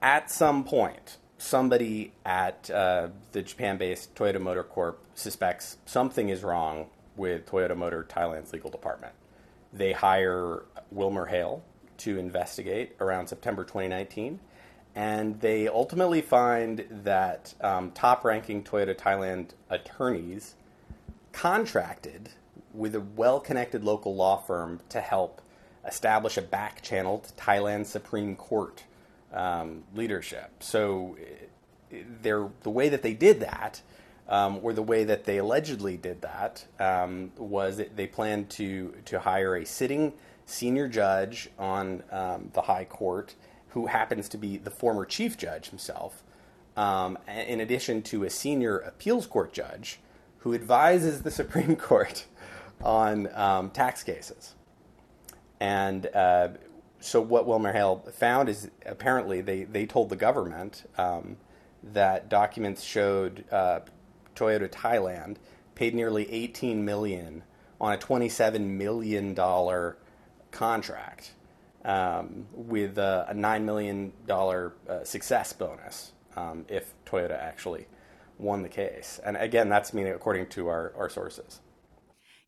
At 0.00 0.30
some 0.30 0.64
point, 0.64 1.18
somebody 1.38 2.12
at 2.24 2.70
uh, 2.70 3.08
the 3.32 3.42
Japan 3.42 3.76
based 3.76 4.14
Toyota 4.14 4.40
Motor 4.40 4.64
Corp 4.64 5.00
suspects 5.14 5.76
something 5.86 6.28
is 6.28 6.42
wrong 6.42 6.86
with 7.16 7.46
Toyota 7.46 7.76
Motor 7.76 8.06
Thailand's 8.08 8.52
legal 8.52 8.70
department. 8.70 9.12
They 9.72 9.92
hire 9.92 10.64
Wilmer 10.90 11.26
Hale 11.26 11.64
to 11.98 12.18
investigate 12.18 12.96
around 13.00 13.28
September 13.28 13.64
2019 13.64 14.40
and 14.94 15.40
they 15.40 15.68
ultimately 15.68 16.20
find 16.20 16.84
that 16.90 17.54
um, 17.60 17.90
top 17.92 18.24
ranking 18.24 18.62
Toyota 18.62 18.96
Thailand 18.96 19.50
attorneys 19.70 20.54
contracted 21.32 22.30
with 22.74 22.94
a 22.94 23.00
well 23.00 23.40
connected 23.40 23.84
local 23.84 24.14
law 24.14 24.36
firm 24.36 24.80
to 24.90 25.00
help 25.00 25.40
establish 25.86 26.36
a 26.36 26.42
back 26.42 26.82
channel 26.82 27.18
to 27.18 27.32
Thailand's 27.34 27.88
Supreme 27.88 28.36
Court 28.36 28.84
um, 29.32 29.84
leadership. 29.94 30.50
So, 30.60 31.16
the 32.22 32.50
way 32.64 32.88
that 32.88 33.02
they 33.02 33.12
did 33.12 33.40
that, 33.40 33.82
um, 34.28 34.60
or 34.62 34.72
the 34.72 34.82
way 34.82 35.04
that 35.04 35.24
they 35.24 35.38
allegedly 35.38 35.96
did 35.96 36.22
that, 36.22 36.66
um, 36.78 37.32
was 37.36 37.76
that 37.78 37.96
they 37.96 38.06
planned 38.06 38.48
to, 38.50 38.94
to 39.06 39.20
hire 39.20 39.56
a 39.56 39.66
sitting 39.66 40.12
senior 40.46 40.88
judge 40.88 41.50
on 41.58 42.02
um, 42.10 42.50
the 42.54 42.62
High 42.62 42.84
Court 42.84 43.34
who 43.72 43.86
happens 43.86 44.28
to 44.28 44.38
be 44.38 44.56
the 44.56 44.70
former 44.70 45.04
chief 45.04 45.36
judge 45.36 45.70
himself, 45.70 46.22
um, 46.76 47.18
in 47.28 47.60
addition 47.60 48.02
to 48.02 48.24
a 48.24 48.30
senior 48.30 48.78
appeals 48.78 49.26
court 49.26 49.52
judge 49.52 49.98
who 50.38 50.54
advises 50.54 51.22
the 51.22 51.30
Supreme 51.42 51.76
Court 51.76 52.26
on 52.82 53.28
um, 53.34 53.70
tax 53.70 54.02
cases. 54.02 54.54
And 55.60 56.06
uh, 56.14 56.48
so, 57.00 57.20
what 57.20 57.46
Wilmer 57.46 57.72
Hale 57.72 58.04
found 58.12 58.48
is 58.48 58.70
apparently 58.84 59.40
they, 59.40 59.64
they 59.64 59.86
told 59.86 60.08
the 60.08 60.16
government 60.16 60.88
um, 60.98 61.36
that 61.82 62.28
documents 62.28 62.82
showed 62.82 63.44
uh, 63.50 63.80
Toyota 64.34 64.68
Thailand 64.68 65.36
paid 65.74 65.94
nearly 65.94 66.30
18 66.30 66.84
million 66.84 67.42
on 67.80 67.92
a 67.92 67.96
27 67.96 68.76
million 68.76 69.34
dollar 69.34 69.96
contract 70.50 71.32
um, 71.84 72.46
with 72.52 72.98
a, 72.98 73.26
a 73.28 73.34
$9 73.34 73.62
million 73.64 74.12
uh, 74.30 75.04
success 75.04 75.52
bonus 75.52 76.12
um, 76.36 76.64
if 76.68 76.94
Toyota 77.04 77.38
actually 77.38 77.86
won 78.38 78.62
the 78.62 78.68
case. 78.68 79.20
And 79.24 79.36
again, 79.36 79.68
that's 79.68 79.92
meaning 79.92 80.12
according 80.12 80.48
to 80.50 80.68
our, 80.68 80.92
our 80.96 81.08
sources. 81.08 81.60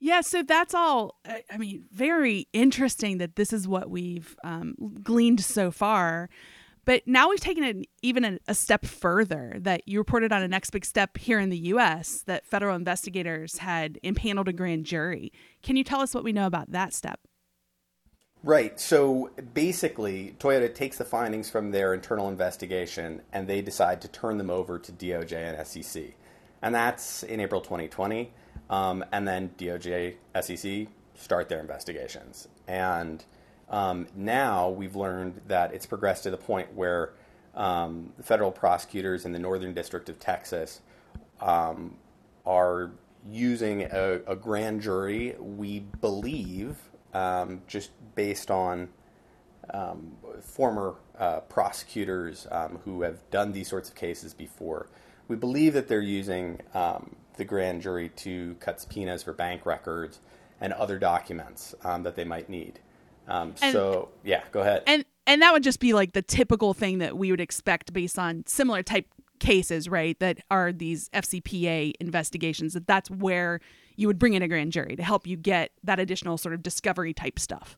Yeah, 0.00 0.20
so 0.20 0.42
that's 0.42 0.74
all. 0.74 1.18
I 1.24 1.56
mean, 1.56 1.84
very 1.92 2.48
interesting 2.52 3.18
that 3.18 3.36
this 3.36 3.52
is 3.52 3.66
what 3.66 3.88
we've 3.88 4.36
um, 4.44 4.74
gleaned 5.02 5.40
so 5.42 5.70
far. 5.70 6.28
But 6.84 7.02
now 7.06 7.30
we've 7.30 7.40
taken 7.40 7.64
it 7.64 7.86
even 8.02 8.24
a, 8.24 8.38
a, 8.46 8.54
step 8.54 8.84
further 8.84 9.56
that 9.60 9.88
you 9.88 9.98
reported 9.98 10.32
on 10.32 10.42
a 10.42 10.48
next 10.48 10.70
big 10.70 10.84
step 10.84 11.16
here 11.16 11.40
in 11.40 11.48
the 11.48 11.58
US 11.58 12.22
that 12.26 12.44
federal 12.44 12.76
investigators 12.76 13.58
had 13.58 13.98
impaneled 14.02 14.48
a 14.48 14.52
grand 14.52 14.84
jury. 14.84 15.32
Can 15.62 15.76
you 15.76 15.84
tell 15.84 16.02
us 16.02 16.14
what 16.14 16.24
we 16.24 16.32
know 16.32 16.46
about 16.46 16.72
that 16.72 16.92
step? 16.92 17.20
Right. 18.44 18.78
So 18.78 19.30
basically, 19.54 20.36
Toyota 20.38 20.72
takes 20.74 20.98
the 20.98 21.06
findings 21.06 21.48
from 21.48 21.70
their 21.70 21.94
internal 21.94 22.28
investigation 22.28 23.22
and 23.32 23.48
they 23.48 23.62
decide 23.62 24.02
to 24.02 24.08
turn 24.08 24.36
them 24.36 24.50
over 24.50 24.78
to 24.78 24.92
DOJ 24.92 25.32
and 25.32 25.66
SEC. 25.66 26.12
And 26.60 26.74
that's 26.74 27.22
in 27.22 27.40
April 27.40 27.62
2020. 27.62 28.34
Um, 28.68 29.02
and 29.12 29.26
then 29.26 29.54
DOJ, 29.56 30.16
SEC 30.42 30.88
start 31.14 31.48
their 31.48 31.58
investigations. 31.58 32.46
And 32.68 33.24
um, 33.70 34.08
now 34.14 34.68
we've 34.68 34.94
learned 34.94 35.40
that 35.46 35.72
it's 35.72 35.86
progressed 35.86 36.24
to 36.24 36.30
the 36.30 36.36
point 36.36 36.74
where 36.74 37.14
um, 37.54 38.12
the 38.18 38.22
federal 38.22 38.52
prosecutors 38.52 39.24
in 39.24 39.32
the 39.32 39.38
Northern 39.38 39.72
District 39.72 40.10
of 40.10 40.18
Texas 40.18 40.82
um, 41.40 41.96
are 42.44 42.90
using 43.26 43.84
a, 43.84 44.20
a 44.26 44.36
grand 44.36 44.82
jury, 44.82 45.34
we 45.38 45.80
believe, 45.80 46.76
um, 47.14 47.62
just 47.66 47.90
based 48.14 48.50
on 48.50 48.88
um, 49.72 50.12
former 50.42 50.96
uh, 51.18 51.40
prosecutors 51.40 52.46
um, 52.50 52.80
who 52.84 53.02
have 53.02 53.28
done 53.30 53.52
these 53.52 53.68
sorts 53.68 53.88
of 53.88 53.94
cases 53.94 54.34
before. 54.34 54.88
We 55.28 55.36
believe 55.36 55.72
that 55.74 55.88
they're 55.88 56.00
using 56.00 56.60
um, 56.74 57.16
the 57.36 57.44
grand 57.44 57.82
jury 57.82 58.10
to 58.10 58.56
cut 58.60 58.80
subpoenas 58.80 59.22
for 59.22 59.32
bank 59.32 59.64
records 59.64 60.20
and 60.60 60.72
other 60.72 60.98
documents 60.98 61.74
um, 61.82 62.02
that 62.02 62.16
they 62.16 62.24
might 62.24 62.48
need. 62.48 62.80
Um, 63.26 63.54
so, 63.56 64.10
yeah, 64.22 64.42
go 64.52 64.60
ahead. 64.60 64.82
And 64.86 65.04
and 65.26 65.40
that 65.40 65.54
would 65.54 65.62
just 65.62 65.80
be 65.80 65.94
like 65.94 66.12
the 66.12 66.20
typical 66.20 66.74
thing 66.74 66.98
that 66.98 67.16
we 67.16 67.30
would 67.30 67.40
expect 67.40 67.94
based 67.94 68.18
on 68.18 68.44
similar 68.46 68.82
type 68.82 69.06
cases, 69.38 69.88
right? 69.88 70.18
That 70.20 70.40
are 70.50 70.72
these 70.72 71.08
FCPA 71.10 71.94
investigations. 72.00 72.74
That 72.74 72.86
that's 72.86 73.10
where 73.10 73.60
you 73.96 74.06
would 74.06 74.18
bring 74.18 74.34
in 74.34 74.42
a 74.42 74.48
grand 74.48 74.72
jury 74.72 74.96
to 74.96 75.02
help 75.02 75.26
you 75.26 75.36
get 75.36 75.70
that 75.82 75.98
additional 75.98 76.36
sort 76.36 76.54
of 76.54 76.62
discovery 76.62 77.12
type 77.12 77.38
stuff. 77.38 77.76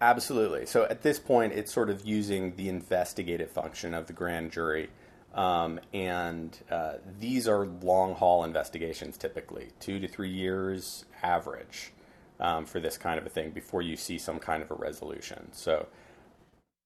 Absolutely. 0.00 0.66
So 0.66 0.84
at 0.84 1.02
this 1.02 1.20
point, 1.20 1.52
it's 1.52 1.72
sort 1.72 1.88
of 1.88 2.04
using 2.04 2.56
the 2.56 2.68
investigative 2.68 3.50
function 3.50 3.94
of 3.94 4.08
the 4.08 4.12
grand 4.12 4.50
jury. 4.50 4.90
Um, 5.32 5.80
and 5.94 6.58
uh, 6.70 6.94
these 7.20 7.48
are 7.48 7.66
long 7.66 8.14
haul 8.14 8.44
investigations 8.44 9.16
typically, 9.16 9.68
two 9.80 10.00
to 10.00 10.08
three 10.08 10.30
years 10.30 11.04
average 11.22 11.92
um, 12.40 12.66
for 12.66 12.80
this 12.80 12.98
kind 12.98 13.18
of 13.18 13.24
a 13.24 13.30
thing 13.30 13.50
before 13.50 13.80
you 13.80 13.96
see 13.96 14.18
some 14.18 14.38
kind 14.38 14.62
of 14.62 14.70
a 14.70 14.74
resolution. 14.74 15.48
So 15.52 15.86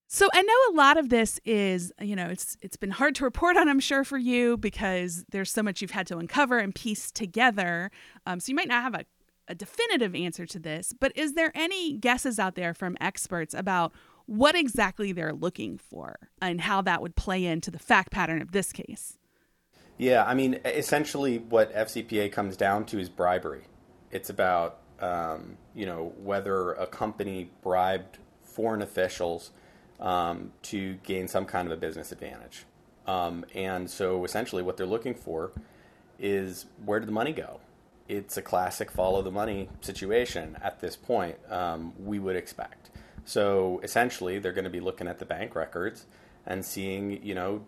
so 0.09 0.29
I 0.33 0.43
know 0.43 0.55
a 0.71 0.77
lot 0.77 0.99
of 0.99 1.09
this 1.09 1.41
is, 1.45 1.93
you 2.01 2.15
know, 2.15 2.29
it's 2.29 2.57
it's 2.63 2.77
been 2.77 2.91
hard 2.91 3.17
to 3.17 3.25
report 3.25 3.57
on, 3.57 3.69
I'm 3.69 3.81
sure, 3.81 4.05
for 4.05 4.19
you 4.19 4.57
because 4.57 5.25
there's 5.31 5.51
so 5.51 5.63
much 5.63 5.83
you've 5.83 5.91
had 5.91 6.07
to 6.09 6.19
uncover 6.19 6.59
and 6.59 6.75
piece 6.75 7.11
together. 7.11 7.91
Um, 8.25 8.39
so 8.39 8.51
you 8.51 8.55
might 8.57 8.69
not 8.69 8.83
have 8.83 8.95
a, 8.95 9.05
a 9.49 9.55
definitive 9.55 10.15
answer 10.15 10.47
to 10.47 10.59
this, 10.61 10.93
but 10.99 11.17
is 11.17 11.35
there 11.35 11.51
any 11.57 11.95
guesses 11.95 12.39
out 12.39 12.55
there 12.55 12.73
from 12.73 12.97
experts 13.01 13.53
about 13.53 13.93
what 14.27 14.55
exactly 14.55 15.13
they're 15.13 15.33
looking 15.33 15.77
for 15.77 16.31
and 16.41 16.61
how 16.61 16.83
that 16.83 17.03
would 17.03 17.17
play 17.17 17.45
into 17.45 17.71
the 17.71 17.79
fact 17.79 18.13
pattern 18.13 18.41
of 18.41 18.53
this 18.53 18.73
case? 18.73 19.19
Yeah, 19.99 20.25
I 20.25 20.35
mean, 20.35 20.61
essentially, 20.65 21.39
what 21.39 21.75
FCPA 21.75 22.31
comes 22.31 22.57
down 22.57 22.85
to 22.87 22.99
is 23.01 23.09
bribery. 23.09 23.65
It's 24.13 24.31
about, 24.31 24.79
um, 25.01 25.57
you 25.75 25.87
know, 25.87 26.13
whether 26.19 26.73
a 26.73 26.87
company 26.87 27.51
bribed 27.63 28.19
foreign 28.43 28.83
officials 28.83 29.51
um, 30.01 30.53
to 30.63 30.95
gain 31.05 31.29
some 31.29 31.45
kind 31.45 31.67
of 31.67 31.73
a 31.73 31.81
business 31.81 32.13
advantage. 32.13 32.65
Um, 33.07 33.45
and 33.55 33.89
so 33.89 34.25
essentially, 34.25 34.63
what 34.63 34.77
they're 34.77 34.87
looking 34.87 35.15
for 35.15 35.53
is 36.19 36.67
where 36.85 36.99
did 36.99 37.09
the 37.09 37.13
money 37.13 37.33
go? 37.33 37.61
It's 38.09 38.37
a 38.37 38.43
classic 38.43 38.91
follow 38.91 39.23
the 39.23 39.31
money 39.31 39.69
situation 39.81 40.57
at 40.63 40.81
this 40.81 40.97
point, 40.97 41.37
um, 41.51 41.93
we 41.99 42.19
would 42.19 42.37
expect. 42.37 42.91
So 43.25 43.81
essentially, 43.83 44.39
they're 44.39 44.53
going 44.53 44.65
to 44.65 44.71
be 44.71 44.81
looking 44.81 45.09
at 45.09 45.19
the 45.19 45.25
bank 45.25 45.55
records 45.55 46.07
and 46.47 46.65
seeing, 46.65 47.23
you 47.25 47.35
know, 47.35 47.65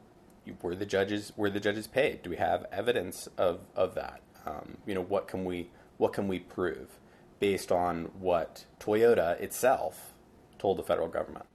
were 0.63 0.75
the 0.75 0.87
judges 0.87 1.33
were 1.37 1.51
the 1.51 1.61
judges 1.61 1.87
paid? 1.87 2.23
Do 2.23 2.31
we 2.31 2.37
have 2.37 2.67
evidence 2.73 3.29
of, 3.37 3.61
of 3.75 3.95
that? 3.95 4.21
Um, 4.47 4.79
you 4.87 4.95
know, 4.95 5.03
what 5.03 5.29
can 5.29 5.45
we 5.45 5.71
what 5.99 6.13
can 6.13 6.29
we 6.29 6.39
prove 6.39 6.99
based 7.41 7.71
on 7.71 8.05
what 8.19 8.65
Toyota 8.81 9.39
itself 9.41 10.15
told 10.59 10.79
the 10.79 10.83
federal 10.83 11.09
government? 11.09 11.48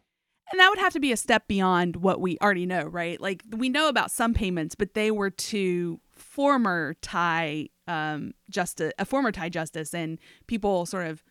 And 0.52 0.60
that 0.60 0.70
would 0.70 0.80
have 0.80 0.94
to 0.94 1.00
be 1.00 1.12
a 1.12 1.18
step 1.18 1.48
beyond 1.48 1.98
what 1.98 2.22
we 2.22 2.38
already 2.40 2.66
know, 2.66 2.84
right? 2.84 3.20
Like 3.20 3.44
we 3.50 3.70
know 3.70 3.90
about 3.90 4.12
some 4.12 4.34
payments, 4.34 4.76
but 4.76 4.94
they 4.94 5.10
were 5.10 5.32
to 5.32 6.00
former 6.12 6.96
Thai 7.02 7.70
um, 7.88 8.34
justice, 8.50 8.94
a 9.00 9.06
former 9.06 9.32
Thai 9.32 9.50
justice, 9.50 9.94
and 9.94 10.20
people 10.48 10.86
sort 10.86 11.08
of 11.08 11.24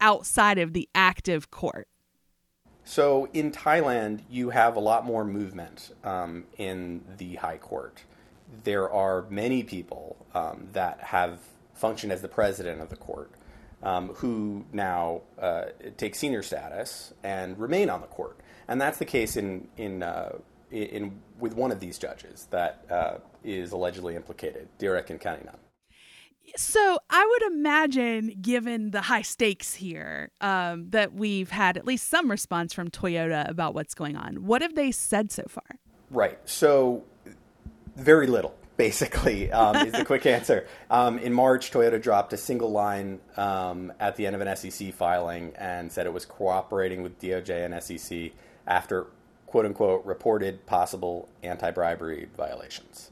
outside 0.00 0.58
of 0.58 0.72
the 0.72 0.88
active 0.94 1.50
court. 1.50 1.88
So 2.84 3.28
in 3.32 3.50
Thailand, 3.50 4.20
you 4.30 4.50
have 4.50 4.76
a 4.76 4.80
lot 4.80 5.04
more 5.04 5.24
movement 5.24 5.92
um, 6.04 6.44
in 6.56 7.02
the 7.16 7.34
high 7.36 7.58
court. 7.58 8.04
There 8.62 8.88
are 8.90 9.26
many 9.28 9.64
people 9.64 10.24
um, 10.34 10.68
that 10.72 11.00
have 11.00 11.40
functioned 11.74 12.12
as 12.12 12.22
the 12.22 12.28
president 12.28 12.80
of 12.80 12.88
the 12.88 12.96
court 12.96 13.32
um, 13.82 14.10
who 14.14 14.64
now 14.72 15.22
uh, 15.40 15.64
take 15.96 16.14
senior 16.14 16.42
status 16.42 17.12
and 17.24 17.58
remain 17.58 17.90
on 17.90 18.00
the 18.00 18.06
court 18.06 18.38
and 18.68 18.80
that's 18.80 18.98
the 18.98 19.04
case 19.04 19.36
in 19.36 19.68
in 19.76 20.02
uh, 20.02 20.32
in 20.70 21.20
with 21.38 21.54
one 21.54 21.70
of 21.70 21.80
these 21.80 21.98
judges 21.98 22.46
that 22.50 22.84
uh, 22.90 23.14
is 23.44 23.72
allegedly 23.72 24.16
implicated, 24.16 24.68
Direk 24.78 25.08
Ingkaninan. 25.08 25.56
So 26.54 26.98
I 27.10 27.26
would 27.26 27.52
imagine, 27.52 28.38
given 28.40 28.92
the 28.92 29.02
high 29.02 29.22
stakes 29.22 29.74
here, 29.74 30.30
um, 30.40 30.90
that 30.90 31.12
we've 31.12 31.50
had 31.50 31.76
at 31.76 31.84
least 31.84 32.08
some 32.08 32.30
response 32.30 32.72
from 32.72 32.88
Toyota 32.88 33.48
about 33.48 33.74
what's 33.74 33.94
going 33.94 34.16
on. 34.16 34.46
What 34.46 34.62
have 34.62 34.74
they 34.74 34.92
said 34.92 35.32
so 35.32 35.42
far? 35.48 35.64
Right. 36.10 36.38
So 36.44 37.02
very 37.96 38.28
little, 38.28 38.54
basically, 38.76 39.50
um, 39.50 39.76
is 39.86 39.92
the 39.92 40.04
quick 40.04 40.24
answer. 40.26 40.68
Um, 40.88 41.18
in 41.18 41.32
March, 41.32 41.72
Toyota 41.72 42.00
dropped 42.00 42.32
a 42.32 42.36
single 42.36 42.70
line 42.70 43.20
um, 43.36 43.92
at 43.98 44.16
the 44.16 44.26
end 44.26 44.36
of 44.36 44.42
an 44.42 44.56
SEC 44.56 44.94
filing 44.94 45.52
and 45.56 45.90
said 45.90 46.06
it 46.06 46.12
was 46.12 46.24
cooperating 46.24 47.02
with 47.02 47.20
DOJ 47.20 47.64
and 47.64 47.82
SEC 47.82 48.32
after 48.66 49.06
quote 49.46 49.64
unquote 49.64 50.04
reported 50.04 50.66
possible 50.66 51.28
anti 51.42 51.70
bribery 51.70 52.28
violations. 52.36 53.10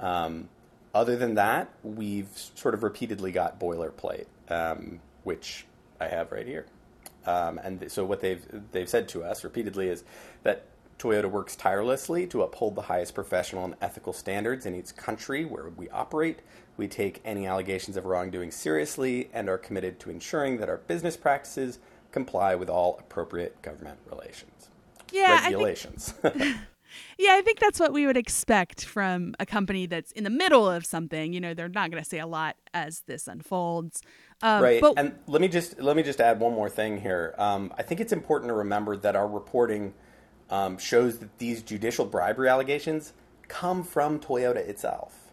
Um, 0.00 0.48
other 0.94 1.16
than 1.16 1.34
that, 1.34 1.68
we've 1.82 2.30
sort 2.54 2.74
of 2.74 2.82
repeatedly 2.82 3.30
got 3.30 3.60
boilerplate, 3.60 4.26
um, 4.48 5.00
which 5.24 5.66
I 6.00 6.08
have 6.08 6.32
right 6.32 6.46
here. 6.46 6.66
Um, 7.26 7.60
and 7.62 7.90
so 7.90 8.04
what 8.04 8.20
they've 8.20 8.44
they've 8.72 8.88
said 8.88 9.08
to 9.10 9.22
us 9.22 9.44
repeatedly 9.44 9.88
is 9.88 10.04
that 10.42 10.64
Toyota 10.98 11.30
works 11.30 11.54
tirelessly 11.54 12.26
to 12.26 12.42
uphold 12.42 12.74
the 12.74 12.82
highest 12.82 13.14
professional 13.14 13.64
and 13.64 13.76
ethical 13.80 14.12
standards 14.12 14.66
in 14.66 14.74
each 14.74 14.96
country 14.96 15.44
where 15.44 15.68
we 15.68 15.88
operate. 15.90 16.40
We 16.76 16.88
take 16.88 17.20
any 17.24 17.46
allegations 17.46 17.96
of 17.96 18.04
wrongdoing 18.04 18.50
seriously 18.50 19.30
and 19.32 19.48
are 19.48 19.58
committed 19.58 20.00
to 20.00 20.10
ensuring 20.10 20.58
that 20.58 20.68
our 20.68 20.78
business 20.78 21.16
practices 21.16 21.78
comply 22.10 22.54
with 22.54 22.68
all 22.68 22.96
appropriate 22.98 23.60
government 23.62 23.98
relations. 24.10 24.70
Yeah, 25.12 25.44
regulations. 25.44 26.14
I 26.22 26.28
think, 26.30 26.56
yeah, 27.18 27.34
I 27.34 27.42
think 27.42 27.58
that's 27.58 27.80
what 27.80 27.92
we 27.92 28.06
would 28.06 28.16
expect 28.16 28.84
from 28.84 29.34
a 29.40 29.46
company 29.46 29.86
that's 29.86 30.12
in 30.12 30.24
the 30.24 30.30
middle 30.30 30.68
of 30.68 30.84
something. 30.84 31.32
You 31.32 31.40
know, 31.40 31.54
they're 31.54 31.68
not 31.68 31.90
going 31.90 32.02
to 32.02 32.08
say 32.08 32.18
a 32.18 32.26
lot 32.26 32.56
as 32.74 33.00
this 33.06 33.28
unfolds. 33.28 34.02
Um, 34.42 34.62
right. 34.62 34.80
But, 34.80 34.94
and 34.96 35.18
let 35.26 35.40
me 35.40 35.48
just 35.48 35.80
let 35.80 35.96
me 35.96 36.02
just 36.02 36.20
add 36.20 36.40
one 36.40 36.52
more 36.52 36.70
thing 36.70 37.00
here. 37.00 37.34
Um, 37.38 37.72
I 37.76 37.82
think 37.82 38.00
it's 38.00 38.12
important 38.12 38.50
to 38.50 38.54
remember 38.54 38.96
that 38.96 39.16
our 39.16 39.26
reporting 39.26 39.94
um, 40.50 40.78
shows 40.78 41.18
that 41.18 41.38
these 41.38 41.62
judicial 41.62 42.04
bribery 42.04 42.48
allegations 42.48 43.12
come 43.48 43.82
from 43.82 44.20
Toyota 44.20 44.56
itself, 44.56 45.32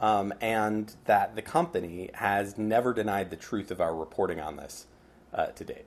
um, 0.00 0.32
and 0.40 0.94
that 1.04 1.36
the 1.36 1.42
company 1.42 2.10
has 2.14 2.56
never 2.56 2.94
denied 2.94 3.30
the 3.30 3.36
truth 3.36 3.70
of 3.70 3.80
our 3.80 3.94
reporting 3.94 4.40
on 4.40 4.56
this 4.56 4.86
uh, 5.34 5.46
to 5.46 5.64
date. 5.64 5.84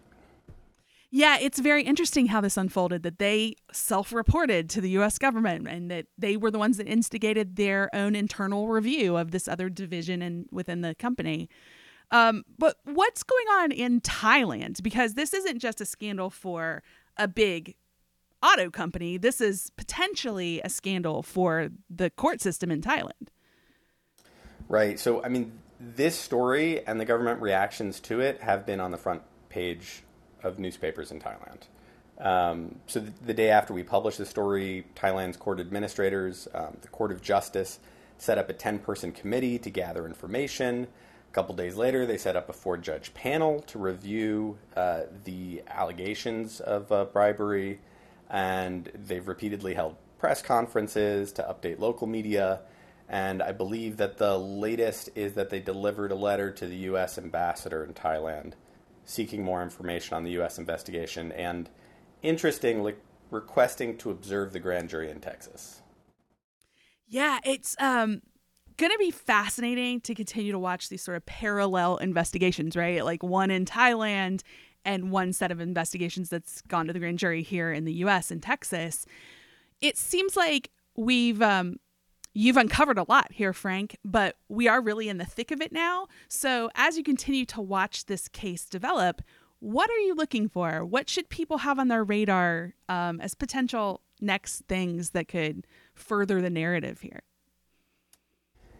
Yeah, 1.13 1.37
it's 1.41 1.59
very 1.59 1.83
interesting 1.83 2.27
how 2.27 2.39
this 2.39 2.55
unfolded 2.55 3.03
that 3.03 3.19
they 3.19 3.55
self 3.73 4.13
reported 4.13 4.69
to 4.71 4.81
the 4.81 4.91
US 4.91 5.17
government 5.17 5.67
and 5.67 5.91
that 5.91 6.05
they 6.17 6.37
were 6.37 6.49
the 6.49 6.57
ones 6.57 6.77
that 6.77 6.87
instigated 6.87 7.57
their 7.57 7.93
own 7.93 8.15
internal 8.15 8.69
review 8.69 9.17
of 9.17 9.31
this 9.31 9.49
other 9.49 9.69
division 9.69 10.21
and 10.21 10.45
within 10.51 10.79
the 10.79 10.95
company. 10.95 11.49
Um, 12.11 12.43
but 12.57 12.77
what's 12.85 13.23
going 13.23 13.45
on 13.59 13.71
in 13.73 13.99
Thailand? 13.99 14.81
Because 14.81 15.15
this 15.15 15.33
isn't 15.33 15.59
just 15.59 15.81
a 15.81 15.85
scandal 15.85 16.29
for 16.29 16.81
a 17.17 17.27
big 17.27 17.75
auto 18.41 18.69
company, 18.69 19.17
this 19.17 19.41
is 19.41 19.69
potentially 19.75 20.61
a 20.63 20.69
scandal 20.69 21.21
for 21.21 21.69
the 21.89 22.09
court 22.09 22.41
system 22.41 22.71
in 22.71 22.81
Thailand. 22.81 23.27
Right. 24.67 24.99
So, 24.99 25.23
I 25.23 25.29
mean, 25.29 25.51
this 25.79 26.17
story 26.17 26.85
and 26.87 26.99
the 26.99 27.05
government 27.05 27.41
reactions 27.41 27.99
to 28.01 28.21
it 28.21 28.41
have 28.41 28.65
been 28.65 28.79
on 28.79 28.91
the 28.91 28.97
front 28.97 29.21
page 29.49 30.03
of 30.43 30.59
newspapers 30.59 31.11
in 31.11 31.19
Thailand. 31.19 31.67
Um, 32.21 32.75
so 32.85 32.99
the, 32.99 33.11
the, 33.25 33.33
day 33.33 33.49
after 33.49 33.73
we 33.73 33.81
published 33.81 34.19
the 34.19 34.25
story, 34.25 34.85
Thailand's 34.95 35.37
court 35.37 35.59
administrators, 35.59 36.47
um, 36.53 36.77
the 36.81 36.87
Court 36.87 37.11
of 37.11 37.21
Justice, 37.21 37.79
set 38.19 38.37
up 38.37 38.49
a 38.49 38.53
10 38.53 38.79
person 38.79 39.11
committee 39.11 39.57
to 39.57 39.71
gather 39.71 40.05
information. 40.05 40.87
A 41.29 41.33
couple 41.33 41.55
days 41.55 41.77
later, 41.77 42.05
they 42.05 42.17
set 42.17 42.35
up 42.35 42.47
a 42.47 42.53
four 42.53 42.77
judge 42.77 43.13
panel 43.15 43.61
to 43.61 43.79
review 43.79 44.59
uh, 44.75 45.01
the 45.23 45.63
allegations 45.67 46.59
of 46.59 46.91
uh, 46.91 47.05
bribery, 47.05 47.79
and 48.29 48.91
they've 48.93 49.27
repeatedly 49.27 49.73
held 49.73 49.95
press 50.19 50.43
conferences 50.43 51.31
to 51.31 51.41
update 51.41 51.79
local 51.79 52.05
media. 52.05 52.59
And 53.09 53.41
I 53.41 53.51
believe 53.51 53.97
that 53.97 54.17
the 54.17 54.37
latest 54.37 55.09
is 55.15 55.33
that 55.33 55.49
they 55.49 55.59
delivered 55.59 56.11
a 56.11 56.15
letter 56.15 56.51
to 56.51 56.67
the 56.67 56.75
U.S. 56.75 57.17
ambassador 57.17 57.83
in 57.83 57.93
Thailand 57.93 58.53
seeking 59.05 59.43
more 59.43 59.61
information 59.63 60.15
on 60.15 60.23
the 60.23 60.31
U.S. 60.31 60.57
investigation, 60.57 61.31
and 61.31 61.69
interestingly, 62.21 62.95
requesting 63.29 63.97
to 63.97 64.11
observe 64.11 64.53
the 64.53 64.59
grand 64.59 64.89
jury 64.89 65.09
in 65.09 65.19
Texas. 65.19 65.81
Yeah, 67.07 67.39
it's 67.43 67.75
um, 67.79 68.21
going 68.77 68.91
to 68.91 68.97
be 68.97 69.11
fascinating 69.11 70.01
to 70.01 70.15
continue 70.15 70.51
to 70.51 70.59
watch 70.59 70.89
these 70.89 71.01
sort 71.01 71.17
of 71.17 71.25
parallel 71.25 71.97
investigations, 71.97 72.75
right? 72.75 73.03
Like 73.03 73.21
one 73.23 73.51
in 73.51 73.65
Thailand 73.65 74.41
and 74.85 75.11
one 75.11 75.33
set 75.33 75.51
of 75.51 75.59
investigations 75.59 76.29
that's 76.29 76.61
gone 76.63 76.87
to 76.87 76.93
the 76.93 76.99
grand 76.99 77.19
jury 77.19 77.43
here 77.43 77.71
in 77.71 77.85
the 77.85 77.93
US 77.93 78.31
in 78.31 78.39
Texas. 78.39 79.05
It 79.81 79.97
seems 79.97 80.35
like 80.35 80.71
we've 80.95 81.41
um, 81.41 81.77
You've 82.33 82.57
uncovered 82.57 82.97
a 82.97 83.05
lot 83.09 83.33
here, 83.33 83.51
Frank, 83.51 83.97
but 84.05 84.37
we 84.47 84.67
are 84.67 84.81
really 84.81 85.09
in 85.09 85.17
the 85.17 85.25
thick 85.25 85.51
of 85.51 85.59
it 85.59 85.73
now. 85.73 86.07
So, 86.29 86.69
as 86.75 86.97
you 86.97 87.03
continue 87.03 87.45
to 87.47 87.59
watch 87.59 88.05
this 88.05 88.29
case 88.29 88.65
develop, 88.65 89.21
what 89.59 89.89
are 89.89 89.99
you 89.99 90.15
looking 90.15 90.47
for? 90.47 90.85
What 90.85 91.09
should 91.09 91.27
people 91.27 91.59
have 91.59 91.77
on 91.77 91.89
their 91.89 92.03
radar 92.05 92.73
um, 92.87 93.19
as 93.19 93.35
potential 93.35 94.01
next 94.21 94.61
things 94.69 95.09
that 95.09 95.27
could 95.27 95.67
further 95.93 96.41
the 96.41 96.49
narrative 96.49 97.01
here? 97.01 97.21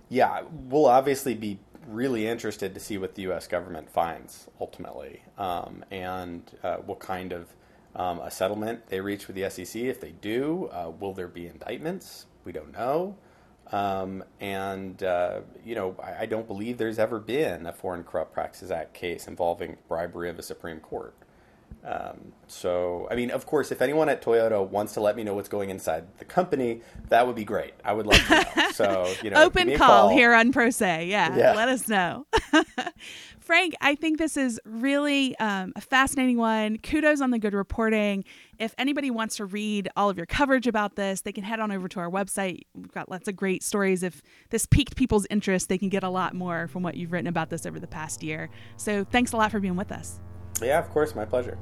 Yeah, 0.08 0.44
we'll 0.50 0.86
obviously 0.86 1.36
be 1.36 1.60
really 1.88 2.28
interested 2.28 2.74
to 2.74 2.80
see 2.80 2.98
what 2.98 3.16
the 3.16 3.24
U.S. 3.24 3.48
government 3.48 3.90
finds 3.90 4.48
ultimately, 4.62 5.24
um, 5.38 5.84
and 5.92 6.42
uh, 6.64 6.78
what 6.78 7.00
kind 7.00 7.34
of 7.34 7.54
um, 7.96 8.20
a 8.20 8.32
settlement 8.32 8.88
they 8.88 9.02
reach 9.02 9.28
with 9.28 9.36
the 9.36 9.50
SEC. 9.50 9.76
If 9.82 10.00
they 10.00 10.12
do, 10.12 10.70
uh, 10.72 10.90
will 10.98 11.14
there 11.14 11.28
be 11.28 11.48
indictments? 11.48 12.28
We 12.46 12.54
don't 12.54 12.72
know. 12.72 13.18
Um, 13.68 14.24
and, 14.42 15.02
uh, 15.02 15.42
you 15.64 15.76
know, 15.76 15.96
I, 16.04 16.24
I, 16.24 16.26
don't 16.26 16.46
believe 16.46 16.78
there's 16.78 17.00
ever 17.00 17.20
been 17.20 17.66
a 17.66 17.72
Foreign 17.72 18.04
Corrupt 18.04 18.34
Practices 18.34 18.70
Act 18.70 18.94
case 18.94 19.30
involving 19.30 19.78
bribery 19.88 20.30
of 20.30 20.38
a 20.38 20.44
Supreme 20.44 20.82
Court. 20.82 21.16
Um, 21.84 22.34
so, 22.48 23.08
I 23.10 23.16
mean, 23.16 23.32
of 23.32 23.46
course, 23.46 23.72
if 23.72 23.82
anyone 23.82 24.08
at 24.10 24.22
Toyota 24.22 24.68
wants 24.68 24.94
to 24.94 25.02
let 25.02 25.16
me 25.16 25.24
know 25.24 25.34
what's 25.34 25.50
going 25.50 25.70
inside 25.70 26.06
the 26.20 26.26
company, 26.26 26.82
that 27.10 27.26
would 27.26 27.36
be 27.36 27.44
great. 27.44 27.74
I 27.84 27.94
would 27.94 28.06
love 28.06 28.20
to 28.28 28.36
know. 28.36 28.68
So, 28.72 29.14
you 29.22 29.30
know, 29.30 29.44
open 29.44 29.68
call, 29.78 29.88
call, 29.88 30.10
here 30.10 30.34
on 30.34 30.52
Pro 30.52 30.70
Se. 30.70 31.06
Yeah, 31.06 31.36
yeah. 31.36 31.54
let 31.54 31.70
us 31.70 31.88
know. 31.88 32.26
Frank, 33.40 33.76
I 33.82 33.96
think 33.96 34.18
this 34.18 34.38
is 34.38 34.60
really 34.66 35.38
um, 35.38 35.74
a 35.76 35.82
fascinating 35.82 36.38
one. 36.38 36.78
Kudos 36.78 37.22
on 37.22 37.32
the 37.32 37.40
good 37.40 37.54
reporting. 37.54 38.24
If 38.62 38.76
anybody 38.78 39.10
wants 39.10 39.38
to 39.38 39.46
read 39.46 39.90
all 39.98 40.12
of 40.12 40.18
your 40.18 40.28
coverage 40.28 40.68
about 40.68 40.96
this, 40.96 41.22
they 41.22 41.32
can 41.32 41.44
head 41.44 41.60
on 41.60 41.72
over 41.72 41.88
to 41.88 42.00
our 42.00 42.12
website. 42.12 42.66
We've 42.76 42.92
got 42.92 43.10
lots 43.10 43.28
of 43.28 43.36
great 43.36 43.64
stories. 43.64 44.04
If 44.04 44.22
this 44.52 44.68
piqued 44.68 44.96
people's 44.96 45.26
interest, 45.32 45.68
they 45.68 45.80
can 45.80 45.90
get 45.90 46.04
a 46.04 46.10
lot 46.10 46.36
more 46.36 46.68
from 46.68 46.84
what 46.84 46.94
you've 46.94 47.12
written 47.12 47.26
about 47.26 47.50
this 47.50 47.66
over 47.66 47.80
the 47.80 47.88
past 47.88 48.22
year. 48.22 48.52
So 48.78 49.04
thanks 49.04 49.32
a 49.32 49.38
lot 49.38 49.50
for 49.50 49.60
being 49.60 49.76
with 49.76 49.92
us. 49.92 50.20
Yeah, 50.62 50.78
of 50.78 50.92
course. 50.92 51.16
My 51.16 51.26
pleasure. 51.26 51.58